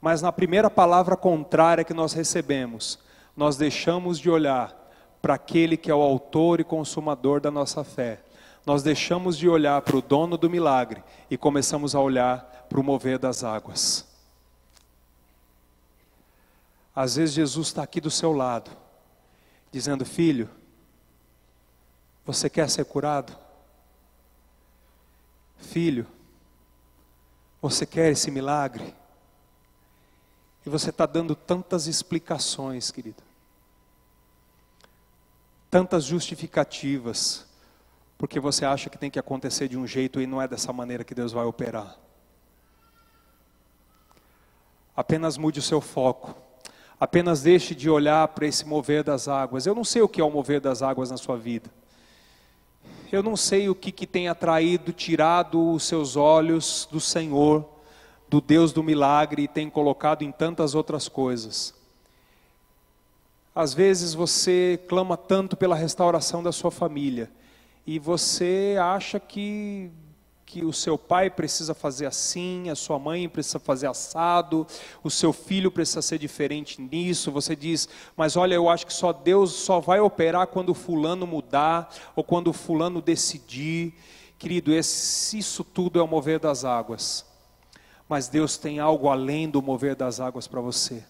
Mas 0.00 0.22
na 0.22 0.32
primeira 0.32 0.70
palavra 0.70 1.14
contrária 1.14 1.84
que 1.84 1.92
nós 1.92 2.14
recebemos, 2.14 2.98
nós 3.36 3.56
deixamos 3.56 4.18
de 4.18 4.28
olhar 4.28 4.76
para 5.20 5.34
aquele 5.34 5.76
que 5.76 5.90
é 5.90 5.94
o 5.94 6.02
autor 6.02 6.60
e 6.60 6.64
consumador 6.64 7.40
da 7.40 7.50
nossa 7.50 7.84
fé. 7.84 8.22
Nós 8.64 8.82
deixamos 8.82 9.36
de 9.38 9.48
olhar 9.48 9.80
para 9.82 9.96
o 9.96 10.02
dono 10.02 10.36
do 10.36 10.50
milagre 10.50 11.02
e 11.30 11.36
começamos 11.36 11.94
a 11.94 12.00
olhar 12.00 12.66
para 12.68 12.80
o 12.80 12.84
mover 12.84 13.18
das 13.18 13.42
águas. 13.42 14.06
Às 16.94 17.16
vezes 17.16 17.34
Jesus 17.34 17.68
está 17.68 17.82
aqui 17.82 18.00
do 18.00 18.10
seu 18.10 18.32
lado, 18.32 18.70
dizendo: 19.72 20.04
Filho, 20.04 20.48
você 22.24 22.50
quer 22.50 22.68
ser 22.68 22.84
curado? 22.84 23.36
Filho, 25.56 26.06
você 27.60 27.86
quer 27.86 28.10
esse 28.10 28.30
milagre? 28.30 28.94
E 30.64 30.70
você 30.70 30.90
está 30.90 31.06
dando 31.06 31.34
tantas 31.34 31.86
explicações, 31.86 32.90
querido, 32.90 33.22
tantas 35.70 36.04
justificativas, 36.04 37.46
porque 38.18 38.38
você 38.38 38.64
acha 38.64 38.90
que 38.90 38.98
tem 38.98 39.10
que 39.10 39.18
acontecer 39.18 39.68
de 39.68 39.78
um 39.78 39.86
jeito 39.86 40.20
e 40.20 40.26
não 40.26 40.42
é 40.42 40.46
dessa 40.46 40.72
maneira 40.72 41.04
que 41.04 41.14
Deus 41.14 41.32
vai 41.32 41.44
operar. 41.44 41.96
Apenas 44.94 45.38
mude 45.38 45.60
o 45.60 45.62
seu 45.62 45.80
foco. 45.80 46.34
Apenas 47.00 47.40
deixe 47.40 47.74
de 47.74 47.88
olhar 47.88 48.28
para 48.28 48.46
esse 48.46 48.66
mover 48.66 49.02
das 49.02 49.26
águas. 49.28 49.64
Eu 49.64 49.74
não 49.74 49.84
sei 49.84 50.02
o 50.02 50.08
que 50.08 50.20
é 50.20 50.24
o 50.24 50.30
mover 50.30 50.60
das 50.60 50.82
águas 50.82 51.10
na 51.10 51.16
sua 51.16 51.38
vida. 51.38 51.70
Eu 53.10 53.22
não 53.22 53.36
sei 53.36 53.70
o 53.70 53.74
que, 53.74 53.90
que 53.90 54.06
tem 54.06 54.28
atraído, 54.28 54.92
tirado 54.92 55.72
os 55.72 55.84
seus 55.84 56.16
olhos 56.16 56.86
do 56.92 57.00
Senhor, 57.00 57.66
do 58.30 58.40
Deus 58.40 58.72
do 58.72 58.82
milagre, 58.82 59.42
e 59.42 59.48
tem 59.48 59.68
colocado 59.68 60.22
em 60.22 60.30
tantas 60.30 60.74
outras 60.74 61.08
coisas. 61.08 61.74
Às 63.52 63.74
vezes 63.74 64.14
você 64.14 64.80
clama 64.88 65.16
tanto 65.16 65.56
pela 65.56 65.74
restauração 65.74 66.40
da 66.40 66.52
sua 66.52 66.70
família, 66.70 67.28
e 67.84 67.98
você 67.98 68.76
acha 68.80 69.18
que 69.18 69.90
que 70.50 70.64
o 70.64 70.72
seu 70.72 70.98
pai 70.98 71.30
precisa 71.30 71.74
fazer 71.74 72.06
assim, 72.06 72.70
a 72.70 72.74
sua 72.74 72.98
mãe 72.98 73.28
precisa 73.28 73.60
fazer 73.60 73.86
assado, 73.86 74.66
o 75.00 75.08
seu 75.08 75.32
filho 75.32 75.70
precisa 75.70 76.02
ser 76.02 76.18
diferente 76.18 76.82
nisso. 76.82 77.30
Você 77.30 77.54
diz, 77.54 77.88
mas 78.16 78.36
olha, 78.36 78.56
eu 78.56 78.68
acho 78.68 78.84
que 78.84 78.92
só 78.92 79.12
Deus 79.12 79.52
só 79.52 79.78
vai 79.78 80.00
operar 80.00 80.48
quando 80.48 80.74
fulano 80.74 81.24
mudar 81.24 81.94
ou 82.16 82.24
quando 82.24 82.52
fulano 82.52 83.00
decidir. 83.00 83.94
Querido, 84.40 84.74
esse, 84.74 85.38
isso 85.38 85.62
tudo 85.62 86.00
é 86.00 86.02
o 86.02 86.08
mover 86.08 86.40
das 86.40 86.64
águas. 86.64 87.29
Mas 88.10 88.26
Deus 88.26 88.58
tem 88.58 88.80
algo 88.80 89.08
além 89.08 89.48
do 89.48 89.62
mover 89.62 89.94
das 89.94 90.18
águas 90.18 90.48
para 90.48 90.60
você. 90.60 91.04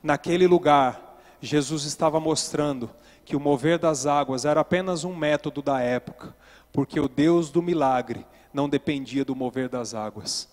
Naquele 0.00 0.46
lugar, 0.46 1.18
Jesus 1.40 1.82
estava 1.82 2.20
mostrando 2.20 2.88
que 3.24 3.34
o 3.34 3.40
mover 3.40 3.80
das 3.80 4.06
águas 4.06 4.44
era 4.44 4.60
apenas 4.60 5.02
um 5.02 5.12
método 5.12 5.60
da 5.60 5.80
época, 5.80 6.36
porque 6.72 7.00
o 7.00 7.08
Deus 7.08 7.50
do 7.50 7.60
milagre 7.60 8.24
não 8.54 8.68
dependia 8.68 9.24
do 9.24 9.34
mover 9.34 9.68
das 9.68 9.92
águas. 9.92 10.48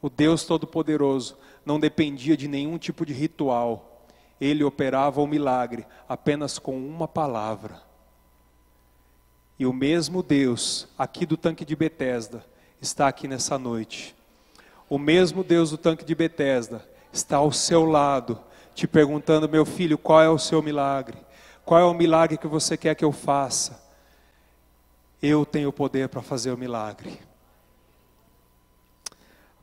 O 0.00 0.08
Deus 0.08 0.42
Todo-Poderoso 0.44 1.36
não 1.66 1.78
dependia 1.78 2.34
de 2.34 2.48
nenhum 2.48 2.78
tipo 2.78 3.04
de 3.04 3.12
ritual. 3.12 4.06
Ele 4.40 4.64
operava 4.64 5.20
o 5.20 5.26
milagre 5.26 5.86
apenas 6.08 6.58
com 6.58 6.78
uma 6.78 7.06
palavra. 7.06 7.82
E 9.58 9.66
o 9.66 9.72
mesmo 9.74 10.22
Deus, 10.22 10.88
aqui 10.96 11.26
do 11.26 11.36
tanque 11.36 11.62
de 11.62 11.76
Betesda, 11.76 12.42
está 12.80 13.06
aqui 13.06 13.28
nessa 13.28 13.58
noite. 13.58 14.15
O 14.88 14.98
mesmo 14.98 15.42
Deus 15.42 15.70
do 15.70 15.78
tanque 15.78 16.04
de 16.04 16.14
Betesda 16.14 16.86
está 17.12 17.38
ao 17.38 17.50
seu 17.50 17.84
lado, 17.84 18.40
te 18.74 18.86
perguntando, 18.86 19.48
meu 19.48 19.64
filho, 19.64 19.98
qual 19.98 20.22
é 20.22 20.28
o 20.28 20.38
seu 20.38 20.62
milagre? 20.62 21.18
Qual 21.64 21.80
é 21.80 21.84
o 21.84 21.94
milagre 21.94 22.38
que 22.38 22.46
você 22.46 22.76
quer 22.76 22.94
que 22.94 23.04
eu 23.04 23.10
faça? 23.10 23.82
Eu 25.20 25.44
tenho 25.44 25.70
o 25.70 25.72
poder 25.72 26.08
para 26.08 26.22
fazer 26.22 26.52
o 26.52 26.56
milagre. 26.56 27.18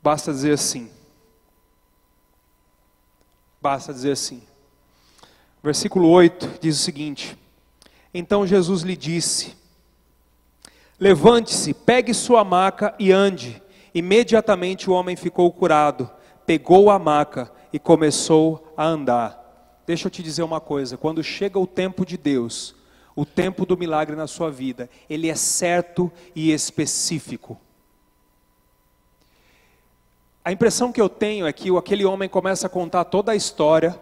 Basta 0.01 0.33
dizer 0.33 0.53
assim. 0.53 0.91
Basta 3.61 3.93
dizer 3.93 4.11
assim. 4.11 4.43
Versículo 5.63 6.09
8 6.09 6.59
diz 6.59 6.77
o 6.77 6.83
seguinte: 6.83 7.37
Então 8.13 8.45
Jesus 8.45 8.81
lhe 8.81 8.97
disse: 8.97 9.55
Levante-se, 10.99 11.73
pegue 11.73 12.13
sua 12.13 12.43
maca 12.43 12.93
e 12.99 13.13
ande. 13.13 13.62
Imediatamente 13.93 14.89
o 14.89 14.93
homem 14.93 15.15
ficou 15.15 15.51
curado, 15.51 16.09
pegou 16.45 16.89
a 16.89 16.97
maca 16.97 17.51
e 17.71 17.77
começou 17.77 18.73
a 18.75 18.85
andar. 18.85 19.81
Deixa 19.85 20.07
eu 20.07 20.11
te 20.11 20.23
dizer 20.23 20.43
uma 20.43 20.59
coisa: 20.59 20.97
quando 20.97 21.23
chega 21.23 21.59
o 21.59 21.67
tempo 21.67 22.05
de 22.05 22.17
Deus, 22.17 22.75
o 23.15 23.25
tempo 23.25 23.65
do 23.65 23.77
milagre 23.77 24.15
na 24.15 24.27
sua 24.27 24.49
vida, 24.49 24.89
ele 25.09 25.29
é 25.29 25.35
certo 25.35 26.11
e 26.35 26.51
específico. 26.51 27.59
A 30.43 30.51
impressão 30.51 30.91
que 30.91 30.99
eu 30.99 31.07
tenho 31.07 31.45
é 31.45 31.53
que 31.53 31.75
aquele 31.75 32.03
homem 32.03 32.27
começa 32.27 32.67
a 32.67 32.69
contar 32.69 33.05
toda 33.05 33.31
a 33.31 33.35
história 33.35 33.99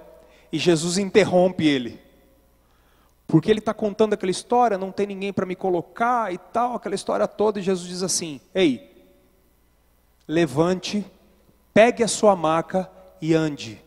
e 0.51 0.58
Jesus 0.58 0.97
interrompe 0.97 1.67
ele. 1.67 1.99
Porque 3.27 3.49
ele 3.49 3.60
está 3.60 3.73
contando 3.73 4.13
aquela 4.13 4.32
história, 4.32 4.77
não 4.77 4.91
tem 4.91 5.06
ninguém 5.06 5.32
para 5.32 5.45
me 5.45 5.56
colocar 5.56 6.34
e 6.34 6.38
tal, 6.38 6.75
aquela 6.75 6.95
história 6.95 7.27
toda, 7.27 7.60
e 7.60 7.63
Jesus 7.63 7.88
diz 7.88 8.04
assim: 8.04 8.41
Ei, 8.54 8.90
levante, 10.32 11.06
pegue 11.74 12.04
a 12.04 12.08
sua 12.08 12.36
maca 12.36 12.89
e 13.22 13.34
ande. 13.34 13.84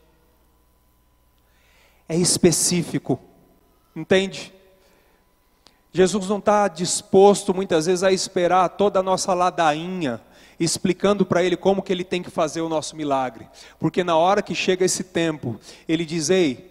É 2.07 2.15
específico, 2.15 3.19
entende? 3.97 4.53
Jesus 5.91 6.29
não 6.29 6.39
está 6.39 6.69
disposto 6.69 7.55
muitas 7.55 7.87
vezes 7.87 8.03
a 8.03 8.13
esperar 8.13 8.69
toda 8.69 9.01
a 9.01 9.03
nossa 9.03 9.33
ladainha 9.33 10.21
explicando 10.61 11.25
para 11.25 11.43
ele 11.43 11.57
como 11.57 11.83
que 11.83 11.93
ele 11.93 12.05
tem 12.05 12.23
que 12.23 12.31
fazer 12.31 12.61
o 12.61 12.69
nosso 12.69 12.95
milagre. 12.95 13.49
Porque 13.79 14.05
na 14.05 14.17
hora 14.17 14.43
que 14.43 14.55
chega 14.55 14.85
esse 14.85 15.03
tempo, 15.03 15.59
ele 15.89 16.05
diz: 16.05 16.29
"Ei, 16.31 16.71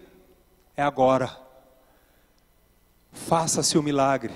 é 0.78 0.84
agora. 0.84 1.36
Faça-se 3.12 3.78
o 3.78 3.84
milagre. 3.84 4.34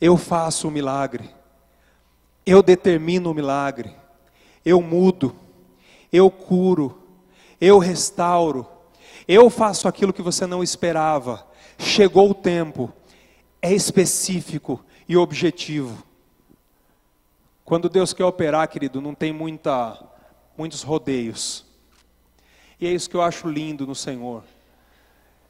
Eu 0.00 0.16
faço 0.16 0.68
o 0.68 0.70
milagre. 0.70 1.30
Eu 2.44 2.62
determino 2.62 3.30
o 3.30 3.34
milagre. 3.34 3.99
Eu 4.64 4.80
mudo. 4.80 5.34
Eu 6.12 6.30
curo. 6.30 6.98
Eu 7.60 7.78
restauro. 7.78 8.66
Eu 9.26 9.48
faço 9.50 9.86
aquilo 9.86 10.12
que 10.12 10.22
você 10.22 10.46
não 10.46 10.62
esperava. 10.62 11.46
Chegou 11.78 12.30
o 12.30 12.34
tempo. 12.34 12.92
É 13.62 13.72
específico 13.72 14.84
e 15.08 15.16
objetivo. 15.16 16.02
Quando 17.64 17.88
Deus 17.88 18.12
quer 18.12 18.24
operar, 18.24 18.66
querido, 18.68 19.00
não 19.00 19.14
tem 19.14 19.32
muita, 19.32 20.02
muitos 20.56 20.82
rodeios. 20.82 21.64
E 22.80 22.86
é 22.86 22.90
isso 22.90 23.08
que 23.08 23.16
eu 23.16 23.22
acho 23.22 23.48
lindo 23.48 23.86
no 23.86 23.94
Senhor. 23.94 24.42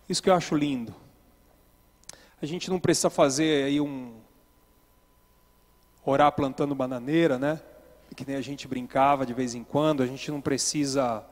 Isso 0.09 0.23
que 0.23 0.29
eu 0.29 0.35
acho 0.35 0.55
lindo. 0.55 0.95
A 2.43 2.47
gente 2.47 2.69
não 2.69 2.81
precisa 2.81 3.09
fazer 3.09 3.65
aí 3.65 3.81
um 3.81 4.15
orar 6.05 6.33
plantando 6.33 6.75
bananeira, 6.75 7.39
né? 7.39 7.61
Que 8.15 8.27
nem 8.27 8.37
a 8.37 8.41
gente 8.41 8.67
brincava 8.69 9.25
de 9.25 9.33
vez 9.33 9.55
em 9.55 9.65
quando. 9.65 10.03
A 10.03 10.07
gente 10.07 10.31
não 10.31 10.41
precisa 10.41 11.25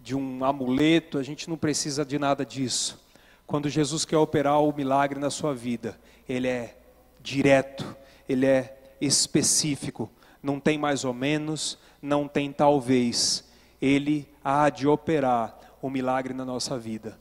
de 0.00 0.14
um 0.14 0.44
amuleto, 0.44 1.18
a 1.18 1.22
gente 1.22 1.48
não 1.48 1.56
precisa 1.56 2.04
de 2.04 2.18
nada 2.18 2.44
disso. 2.44 3.04
Quando 3.46 3.68
Jesus 3.68 4.04
quer 4.04 4.18
operar 4.18 4.60
o 4.62 4.74
milagre 4.74 5.18
na 5.18 5.30
sua 5.30 5.54
vida, 5.54 5.98
ele 6.28 6.48
é 6.48 6.78
direto, 7.20 7.96
ele 8.28 8.46
é 8.46 8.78
específico, 9.00 10.10
não 10.42 10.60
tem 10.60 10.78
mais 10.78 11.04
ou 11.04 11.14
menos, 11.14 11.78
não 12.00 12.28
tem 12.28 12.52
talvez. 12.52 13.44
Ele 13.80 14.28
há 14.44 14.70
de 14.70 14.86
operar 14.86 15.58
o 15.80 15.88
milagre 15.88 16.34
na 16.34 16.44
nossa 16.44 16.78
vida. 16.78 17.18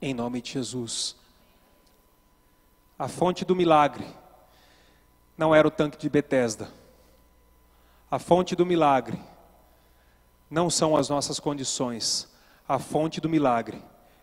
Em 0.00 0.14
nome 0.14 0.40
de 0.40 0.52
Jesus. 0.52 1.16
A 2.98 3.08
fonte 3.08 3.44
do 3.44 3.54
milagre 3.54 4.06
não 5.36 5.54
era 5.54 5.68
o 5.68 5.70
tanque 5.70 5.98
de 5.98 6.08
Betesda. 6.08 6.70
A 8.08 8.20
fonte 8.20 8.54
do 8.54 8.64
milagre 8.64 9.18
não 10.48 10.70
são 10.70 10.96
as 10.96 11.08
nossas 11.08 11.40
condições. 11.40 12.28
A 12.68 12.78
fonte 12.78 13.20
do 13.20 13.28
milagre 13.28 13.82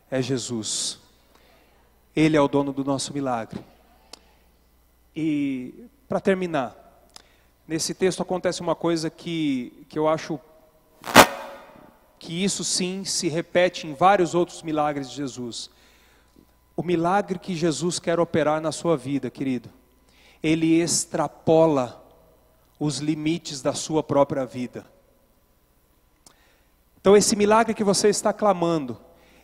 é 0.09 0.21
Jesus. 0.21 0.99
Ele 2.15 2.37
é 2.37 2.41
o 2.41 2.47
dono 2.47 2.71
do 2.71 2.83
nosso 2.85 3.13
milagre. 3.13 3.59
E 5.13 5.85
para 6.07 6.21
terminar, 6.21 6.75
nesse 7.67 7.93
texto 7.93 8.21
acontece 8.21 8.61
uma 8.61 8.75
coisa 8.75 9.09
que, 9.09 9.85
que 9.89 9.99
eu 9.99 10.07
acho 10.07 10.39
que 12.17 12.41
isso 12.41 12.63
sim 12.63 13.03
se 13.03 13.27
repete 13.27 13.85
em 13.85 13.93
vários 13.93 14.33
outros 14.33 14.63
milagres 14.63 15.09
de 15.09 15.17
Jesus. 15.17 15.69
O 16.73 16.81
milagre 16.81 17.37
que 17.37 17.53
Jesus 17.53 17.99
quer 17.99 18.17
operar 18.17 18.61
na 18.61 18.71
sua 18.71 18.95
vida, 18.95 19.29
querido, 19.29 19.69
ele 20.41 20.79
extrapola 20.79 22.02
os 22.83 22.97
limites 22.97 23.61
da 23.61 23.73
sua 23.73 24.03
própria 24.03 24.45
vida. 24.45 24.85
Então, 26.99 27.15
esse 27.15 27.33
milagre 27.33 27.73
que 27.73 27.83
você 27.83 28.09
está 28.09 28.33
clamando, 28.33 28.97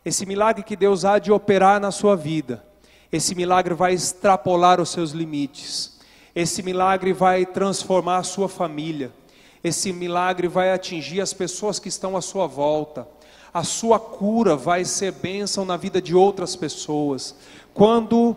esse 0.03 0.25
milagre 0.25 0.61
que 0.61 0.75
Deus 0.75 1.05
há 1.05 1.19
de 1.19 1.31
operar 1.31 1.79
na 1.79 1.89
sua 1.89 2.17
vida, 2.17 2.61
esse 3.09 3.33
milagre 3.33 3.73
vai 3.73 3.93
extrapolar 3.93 4.81
os 4.81 4.89
seus 4.89 5.11
limites, 5.11 5.99
esse 6.35 6.61
milagre 6.61 7.13
vai 7.13 7.45
transformar 7.45 8.17
a 8.17 8.23
sua 8.23 8.49
família, 8.49 9.09
esse 9.63 9.93
milagre 9.93 10.49
vai 10.49 10.73
atingir 10.73 11.21
as 11.21 11.33
pessoas 11.33 11.79
que 11.79 11.87
estão 11.87 12.17
à 12.17 12.21
sua 12.21 12.45
volta, 12.45 13.07
a 13.53 13.63
sua 13.63 13.99
cura 13.99 14.57
vai 14.57 14.83
ser 14.83 15.13
bênção 15.13 15.63
na 15.63 15.77
vida 15.77 16.01
de 16.01 16.13
outras 16.13 16.57
pessoas. 16.57 17.35
Quando 17.73 18.35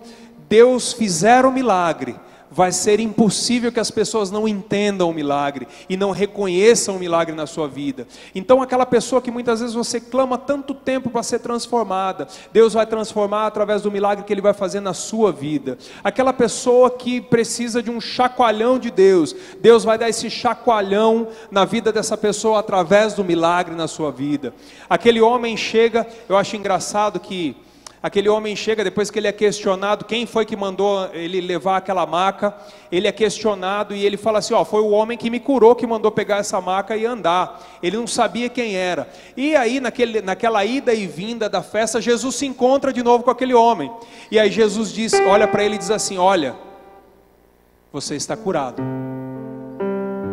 Deus 0.49 0.93
fizer 0.93 1.45
o 1.45 1.53
milagre, 1.53 2.15
vai 2.53 2.71
ser 2.71 3.01
impossível 3.01 3.73
que 3.73 3.81
as 3.81 3.91
pessoas 3.91 4.31
não 4.31 4.47
entendam 4.47 5.09
o 5.09 5.15
milagre 5.15 5.67
e 5.89 5.97
não 5.97 6.11
reconheçam 6.11 6.97
o 6.97 6.99
milagre 6.99 7.35
na 7.35 7.47
sua 7.47 7.67
vida. 7.67 8.07
Então, 8.35 8.61
aquela 8.61 8.85
pessoa 8.85 9.23
que 9.23 9.31
muitas 9.31 9.61
vezes 9.61 9.75
você 9.75 9.99
clama 9.99 10.37
tanto 10.37 10.75
tempo 10.75 11.09
para 11.09 11.23
ser 11.23 11.39
transformada, 11.39 12.29
Deus 12.53 12.75
vai 12.75 12.87
transformar 12.87 13.47
através 13.47 13.81
do 13.81 13.91
milagre 13.91 14.25
que 14.25 14.33
Ele 14.33 14.43
vai 14.43 14.53
fazer 14.53 14.81
na 14.81 14.93
sua 14.93 15.33
vida. 15.33 15.79
Aquela 16.05 16.33
pessoa 16.33 16.91
que 16.91 17.23
precisa 17.23 17.83
de 17.83 17.91
um 17.91 18.01
chacoalhão 18.01 18.79
de 18.79 18.91
Deus, 18.91 19.35
Deus 19.61 19.83
vai 19.83 19.97
dar 19.97 20.11
esse 20.11 20.29
chacoalhão 20.29 21.29
na 21.51 21.65
vida 21.65 21.91
dessa 21.91 22.19
pessoa 22.19 22.59
através 22.59 23.15
do 23.15 23.25
milagre 23.25 23.75
na 23.75 23.89
sua 23.89 24.13
vida. 24.13 24.53
Aquele 24.91 25.23
homem 25.23 25.57
chega, 25.57 26.07
eu 26.29 26.37
acho 26.37 26.55
engraçado 26.55 27.19
que 27.19 27.57
aquele 28.03 28.29
homem 28.29 28.57
chega, 28.57 28.83
depois 28.83 29.11
que 29.11 29.19
ele 29.19 29.29
é 29.29 29.33
questionado, 29.33 30.05
quem 30.05 30.27
foi 30.27 30.45
que 30.45 30.57
mandou 30.57 31.09
ele 31.13 31.41
levar 31.41 31.77
aquela 31.77 32.05
maca, 32.05 32.55
ele 32.91 33.07
é 33.07 33.13
questionado 33.13 33.95
e 33.95 34.05
ele 34.05 34.17
fala 34.17 34.41
assim: 34.41 34.53
Ó, 34.55 34.65
foi 34.65 34.81
o 34.81 34.91
homem 34.91 35.17
que 35.17 35.31
me 35.31 35.39
curou 35.39 35.75
que 35.75 35.87
mandou 35.87 36.11
pegar 36.11 36.39
essa 36.39 36.61
maca 36.61 36.97
e 36.97 37.07
andar. 37.07 37.63
Ele 37.83 37.97
não 37.97 38.07
sabia 38.07 38.49
quem 38.49 38.75
era. 38.75 39.09
E 39.37 39.55
aí, 39.55 39.79
naquele, 39.79 40.21
naquela 40.21 40.65
ida 40.65 40.93
e 40.93 41.07
vinda 41.07 41.49
da 41.49 41.63
festa, 41.63 42.01
Jesus 42.01 42.35
se 42.35 42.47
encontra 42.47 42.93
de 42.93 43.03
novo 43.03 43.23
com 43.23 43.31
aquele 43.31 43.55
homem. 43.55 43.93
E 44.31 44.39
aí 44.39 44.51
Jesus 44.51 44.93
diz, 44.93 45.13
olha 45.29 45.47
para 45.47 45.63
ele 45.63 45.77
e 45.77 45.79
diz 45.79 45.91
assim: 45.91 46.19
Olha, 46.19 46.57
você 47.93 48.17
está 48.17 48.37
curado. 48.37 48.83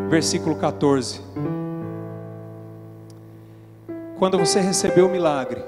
Versículo 0.10 0.55
14. 0.55 1.21
Quando 4.17 4.38
você 4.38 4.60
recebeu 4.60 5.05
o 5.05 5.10
milagre, 5.10 5.63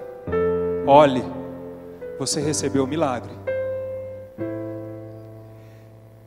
olhe 0.85 1.40
você 2.21 2.39
recebeu 2.39 2.83
o 2.83 2.87
milagre. 2.87 3.31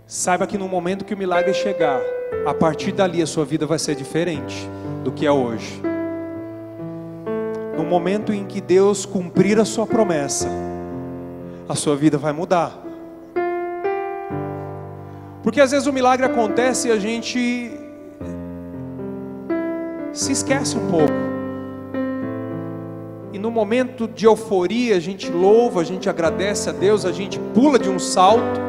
Saiba 0.08 0.44
que 0.44 0.58
no 0.58 0.68
momento 0.68 1.04
que 1.04 1.14
o 1.14 1.16
milagre 1.16 1.54
chegar, 1.54 2.00
a 2.44 2.52
partir 2.52 2.90
dali 2.90 3.22
a 3.22 3.26
sua 3.26 3.44
vida 3.44 3.64
vai 3.64 3.78
ser 3.78 3.94
diferente 3.94 4.68
do 5.04 5.12
que 5.12 5.24
é 5.24 5.30
hoje. 5.30 5.80
No 7.76 7.84
momento 7.84 8.32
em 8.32 8.44
que 8.44 8.60
Deus 8.60 9.06
cumprir 9.06 9.60
a 9.60 9.64
sua 9.64 9.86
promessa, 9.86 10.48
a 11.68 11.76
sua 11.76 11.94
vida 11.94 12.18
vai 12.18 12.32
mudar. 12.32 12.76
Porque 15.44 15.60
às 15.60 15.70
vezes 15.70 15.86
o 15.86 15.92
milagre 15.92 16.26
acontece 16.26 16.88
e 16.88 16.90
a 16.90 16.98
gente 16.98 17.70
se 20.12 20.32
esquece 20.32 20.76
um 20.76 20.90
pouco 20.90 21.33
no 23.38 23.50
momento 23.50 24.06
de 24.06 24.26
euforia, 24.26 24.96
a 24.96 25.00
gente 25.00 25.30
louva, 25.30 25.80
a 25.80 25.84
gente 25.84 26.08
agradece 26.08 26.68
a 26.68 26.72
Deus, 26.72 27.04
a 27.04 27.12
gente 27.12 27.38
pula 27.52 27.78
de 27.78 27.88
um 27.88 27.98
salto. 27.98 28.60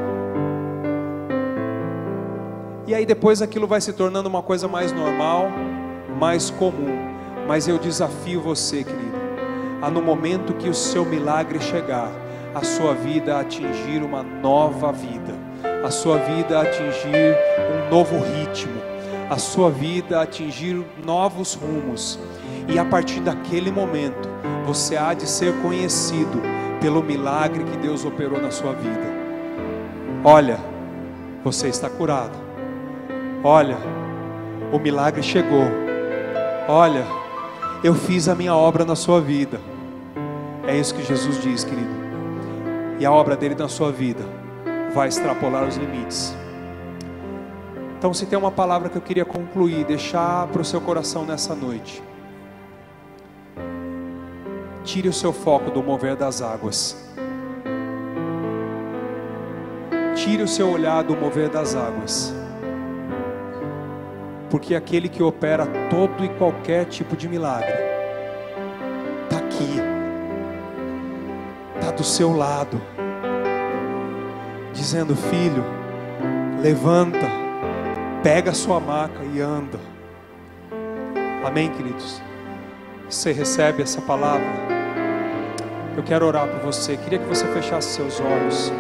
E 2.87 2.93
aí 2.93 3.05
depois 3.05 3.41
aquilo 3.41 3.67
vai 3.67 3.81
se 3.81 3.93
tornando 3.93 4.29
uma 4.29 4.41
coisa 4.41 4.67
mais 4.67 4.91
normal, 4.91 5.49
mais 6.19 6.49
comum. 6.49 7.13
Mas 7.47 7.67
eu 7.67 7.77
desafio 7.77 8.41
você, 8.41 8.83
querido, 8.83 9.15
a 9.81 9.89
no 9.89 10.01
momento 10.01 10.53
que 10.53 10.67
o 10.67 10.73
seu 10.73 11.05
milagre 11.05 11.59
chegar, 11.59 12.11
a 12.55 12.63
sua 12.63 12.93
vida 12.93 13.39
atingir 13.39 14.01
uma 14.01 14.23
nova 14.23 14.91
vida, 14.91 15.35
a 15.83 15.91
sua 15.91 16.17
vida 16.17 16.59
atingir 16.59 17.35
um 17.69 17.89
novo 17.91 18.15
ritmo, 18.17 18.81
a 19.29 19.37
sua 19.37 19.69
vida 19.69 20.21
atingir 20.21 20.83
novos 21.03 21.53
rumos. 21.53 22.17
E 22.67 22.79
a 22.79 22.85
partir 22.85 23.19
daquele 23.19 23.71
momento, 23.71 24.27
você 24.65 24.97
há 24.97 25.13
de 25.13 25.27
ser 25.27 25.53
conhecido 25.61 26.41
pelo 26.81 27.03
milagre 27.03 27.63
que 27.63 27.77
Deus 27.77 28.03
operou 28.05 28.41
na 28.41 28.51
sua 28.51 28.73
vida. 28.73 29.15
Olha, 30.23 30.59
você 31.43 31.67
está 31.67 31.89
curado. 31.89 32.37
Olha, 33.43 33.77
o 34.71 34.79
milagre 34.79 35.21
chegou. 35.21 35.65
Olha, 36.67 37.05
eu 37.83 37.93
fiz 37.93 38.27
a 38.27 38.33
minha 38.33 38.55
obra 38.55 38.83
na 38.83 38.95
sua 38.95 39.21
vida. 39.21 39.59
É 40.67 40.75
isso 40.75 40.95
que 40.95 41.03
Jesus 41.03 41.39
diz, 41.41 41.63
querido. 41.63 42.05
E 42.99 43.05
a 43.05 43.11
obra 43.11 43.35
dele 43.35 43.53
na 43.53 43.67
sua 43.67 43.91
vida 43.91 44.23
vai 44.93 45.07
extrapolar 45.07 45.67
os 45.67 45.75
limites. 45.75 46.35
Então, 47.97 48.13
se 48.13 48.25
tem 48.25 48.37
uma 48.37 48.51
palavra 48.51 48.89
que 48.89 48.97
eu 48.97 49.01
queria 49.01 49.25
concluir, 49.25 49.85
deixar 49.85 50.47
para 50.47 50.61
o 50.61 50.65
seu 50.65 50.81
coração 50.81 51.25
nessa 51.25 51.53
noite. 51.53 52.01
Tire 54.85 55.09
o 55.09 55.13
seu 55.13 55.33
foco 55.33 55.71
do 55.71 55.81
mover 55.81 56.15
das 56.15 56.43
águas. 56.43 56.95
Tire 60.15 60.43
o 60.43 60.47
seu 60.47 60.69
olhar 60.69 61.03
do 61.03 61.17
mover 61.17 61.49
das 61.49 61.75
águas. 61.75 62.31
Porque 64.47 64.75
aquele 64.75 65.09
que 65.09 65.23
opera 65.23 65.65
todo 65.89 66.23
e 66.23 66.29
qualquer 66.29 66.85
tipo 66.85 67.17
de 67.17 67.27
milagre 67.27 67.73
está 69.23 69.37
aqui, 69.37 69.81
está 71.75 71.89
do 71.89 72.03
seu 72.03 72.31
lado, 72.31 72.79
dizendo: 74.71 75.15
Filho, 75.15 75.65
levanta, 76.61 77.27
pega 78.21 78.51
a 78.51 78.53
sua 78.53 78.79
maca 78.79 79.23
e 79.33 79.41
anda. 79.41 79.79
Amém, 81.43 81.71
queridos? 81.71 82.21
Você 83.09 83.31
recebe 83.31 83.81
essa 83.81 83.99
palavra? 84.01 84.74
Eu 85.95 86.03
quero 86.03 86.25
orar 86.25 86.45
por 86.47 86.59
você. 86.59 86.97
Queria 86.97 87.19
que 87.19 87.25
você 87.25 87.47
fechasse 87.47 87.95
seus 87.95 88.19
olhos. 88.19 88.71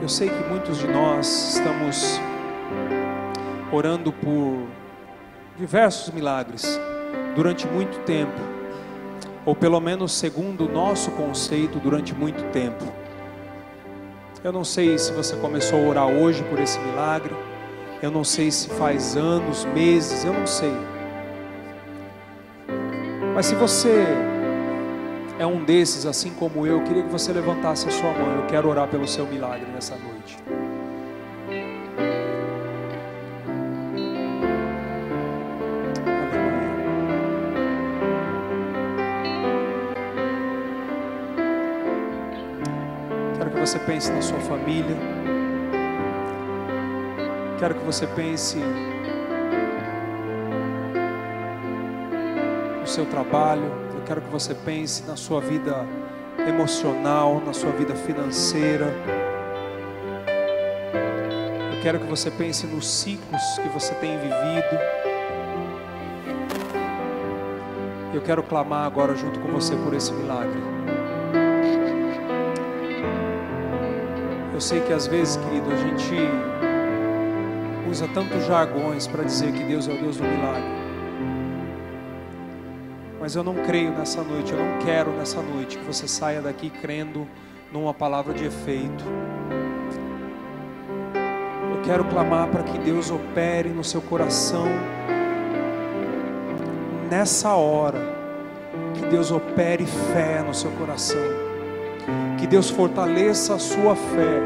Eu 0.00 0.08
sei 0.08 0.30
que 0.30 0.48
muitos 0.48 0.78
de 0.78 0.86
nós 0.86 1.56
estamos 1.56 2.18
orando 3.70 4.10
por 4.10 4.66
diversos 5.58 6.14
milagres 6.14 6.80
durante 7.34 7.66
muito 7.66 7.98
tempo, 8.04 8.40
ou 9.44 9.54
pelo 9.54 9.78
menos 9.80 10.12
segundo 10.12 10.64
o 10.64 10.72
nosso 10.72 11.10
conceito, 11.10 11.78
durante 11.78 12.14
muito 12.14 12.42
tempo. 12.52 12.86
Eu 14.42 14.50
não 14.50 14.64
sei 14.64 14.96
se 14.96 15.12
você 15.12 15.36
começou 15.36 15.78
a 15.78 15.88
orar 15.88 16.06
hoje 16.06 16.42
por 16.44 16.58
esse 16.58 16.78
milagre, 16.78 17.36
eu 18.02 18.10
não 18.10 18.24
sei 18.24 18.50
se 18.50 18.70
faz 18.70 19.14
anos, 19.14 19.66
meses, 19.66 20.24
eu 20.24 20.32
não 20.32 20.46
sei. 20.46 20.72
Mas 23.38 23.46
se 23.46 23.54
você 23.54 24.04
é 25.38 25.46
um 25.46 25.62
desses, 25.62 26.04
assim 26.04 26.30
como 26.30 26.66
eu, 26.66 26.78
eu 26.78 26.82
queria 26.82 27.04
que 27.04 27.08
você 27.08 27.32
levantasse 27.32 27.86
a 27.86 27.90
sua 27.92 28.12
mão. 28.12 28.34
Eu 28.34 28.46
quero 28.48 28.68
orar 28.68 28.88
pelo 28.88 29.06
seu 29.06 29.24
milagre 29.28 29.64
nessa 29.72 29.94
noite. 29.94 30.36
Quero 43.36 43.50
que 43.52 43.60
você 43.60 43.78
pense 43.78 44.10
na 44.10 44.20
sua 44.20 44.40
família. 44.40 44.96
Quero 47.60 47.76
que 47.76 47.84
você 47.84 48.04
pense 48.04 48.58
seu 52.98 53.06
trabalho, 53.06 53.62
eu 53.94 54.02
quero 54.04 54.20
que 54.20 54.28
você 54.28 54.52
pense 54.52 55.04
na 55.06 55.14
sua 55.14 55.40
vida 55.40 55.86
emocional, 56.48 57.40
na 57.46 57.52
sua 57.52 57.70
vida 57.70 57.94
financeira. 57.94 58.86
Eu 61.72 61.80
quero 61.80 62.00
que 62.00 62.06
você 62.06 62.28
pense 62.28 62.66
nos 62.66 62.90
ciclos 62.90 63.40
que 63.62 63.68
você 63.68 63.94
tem 63.94 64.18
vivido. 64.18 64.80
Eu 68.12 68.20
quero 68.20 68.42
clamar 68.42 68.84
agora 68.84 69.14
junto 69.14 69.38
com 69.38 69.52
você 69.52 69.76
por 69.76 69.94
esse 69.94 70.12
milagre. 70.12 70.60
Eu 74.52 74.60
sei 74.60 74.80
que 74.80 74.92
às 74.92 75.06
vezes, 75.06 75.36
querido, 75.36 75.70
a 75.70 75.76
gente 75.76 76.16
usa 77.88 78.08
tantos 78.08 78.44
jargões 78.44 79.06
para 79.06 79.22
dizer 79.22 79.52
que 79.52 79.62
Deus 79.62 79.86
é 79.86 79.92
o 79.92 79.98
Deus 79.98 80.16
do 80.16 80.24
milagre. 80.24 80.77
Mas 83.28 83.36
eu 83.36 83.44
não 83.44 83.56
creio 83.56 83.90
nessa 83.90 84.22
noite, 84.22 84.54
eu 84.54 84.58
não 84.58 84.78
quero 84.78 85.10
nessa 85.10 85.42
noite 85.42 85.76
que 85.76 85.84
você 85.84 86.08
saia 86.08 86.40
daqui 86.40 86.70
crendo 86.70 87.28
numa 87.70 87.92
palavra 87.92 88.32
de 88.32 88.46
efeito. 88.46 89.04
Eu 91.70 91.82
quero 91.82 92.06
clamar 92.06 92.48
para 92.48 92.62
que 92.62 92.78
Deus 92.78 93.10
opere 93.10 93.68
no 93.68 93.84
seu 93.84 94.00
coração 94.00 94.64
nessa 97.10 97.52
hora. 97.52 97.98
Que 98.94 99.04
Deus 99.10 99.30
opere 99.30 99.84
fé 99.84 100.42
no 100.42 100.54
seu 100.54 100.70
coração. 100.70 101.20
Que 102.38 102.46
Deus 102.46 102.70
fortaleça 102.70 103.56
a 103.56 103.58
sua 103.58 103.94
fé 103.94 104.40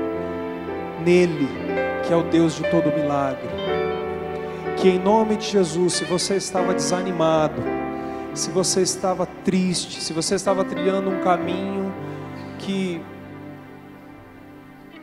nele, 1.04 1.48
que 2.04 2.12
é 2.12 2.16
o 2.16 2.24
Deus 2.24 2.56
de 2.56 2.68
todo 2.68 2.92
milagre. 2.92 3.48
Que 4.76 4.88
em 4.88 4.98
nome 4.98 5.36
de 5.36 5.46
Jesus, 5.46 5.92
se 5.92 6.04
você 6.04 6.34
estava 6.34 6.74
desanimado, 6.74 7.62
se 8.34 8.50
você 8.50 8.82
estava 8.82 9.26
triste, 9.44 10.00
se 10.00 10.12
você 10.12 10.34
estava 10.34 10.64
trilhando 10.64 11.10
um 11.10 11.20
caminho 11.20 11.92
que 12.58 13.00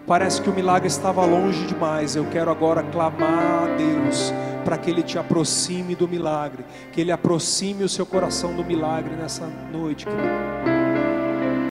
parece 0.08 0.42
que 0.42 0.50
o 0.50 0.54
milagre 0.54 0.88
estava 0.88 1.24
longe 1.24 1.66
demais, 1.68 2.16
eu 2.16 2.26
quero 2.26 2.50
agora 2.50 2.82
clamar 2.82 3.64
a 3.64 3.76
Deus 3.76 4.34
para 4.66 4.78
que 4.78 4.90
Ele 4.90 5.04
te 5.04 5.18
aproxime 5.18 5.96
do 5.96 6.08
milagre, 6.08 6.66
que 6.92 7.02
Ele 7.02 7.12
aproxime 7.12 7.84
o 7.84 7.90
seu 7.90 8.06
coração 8.06 8.56
do 8.56 8.64
milagre 8.64 9.16
nessa 9.16 9.46
noite. 9.72 10.06
Querido. 10.06 10.79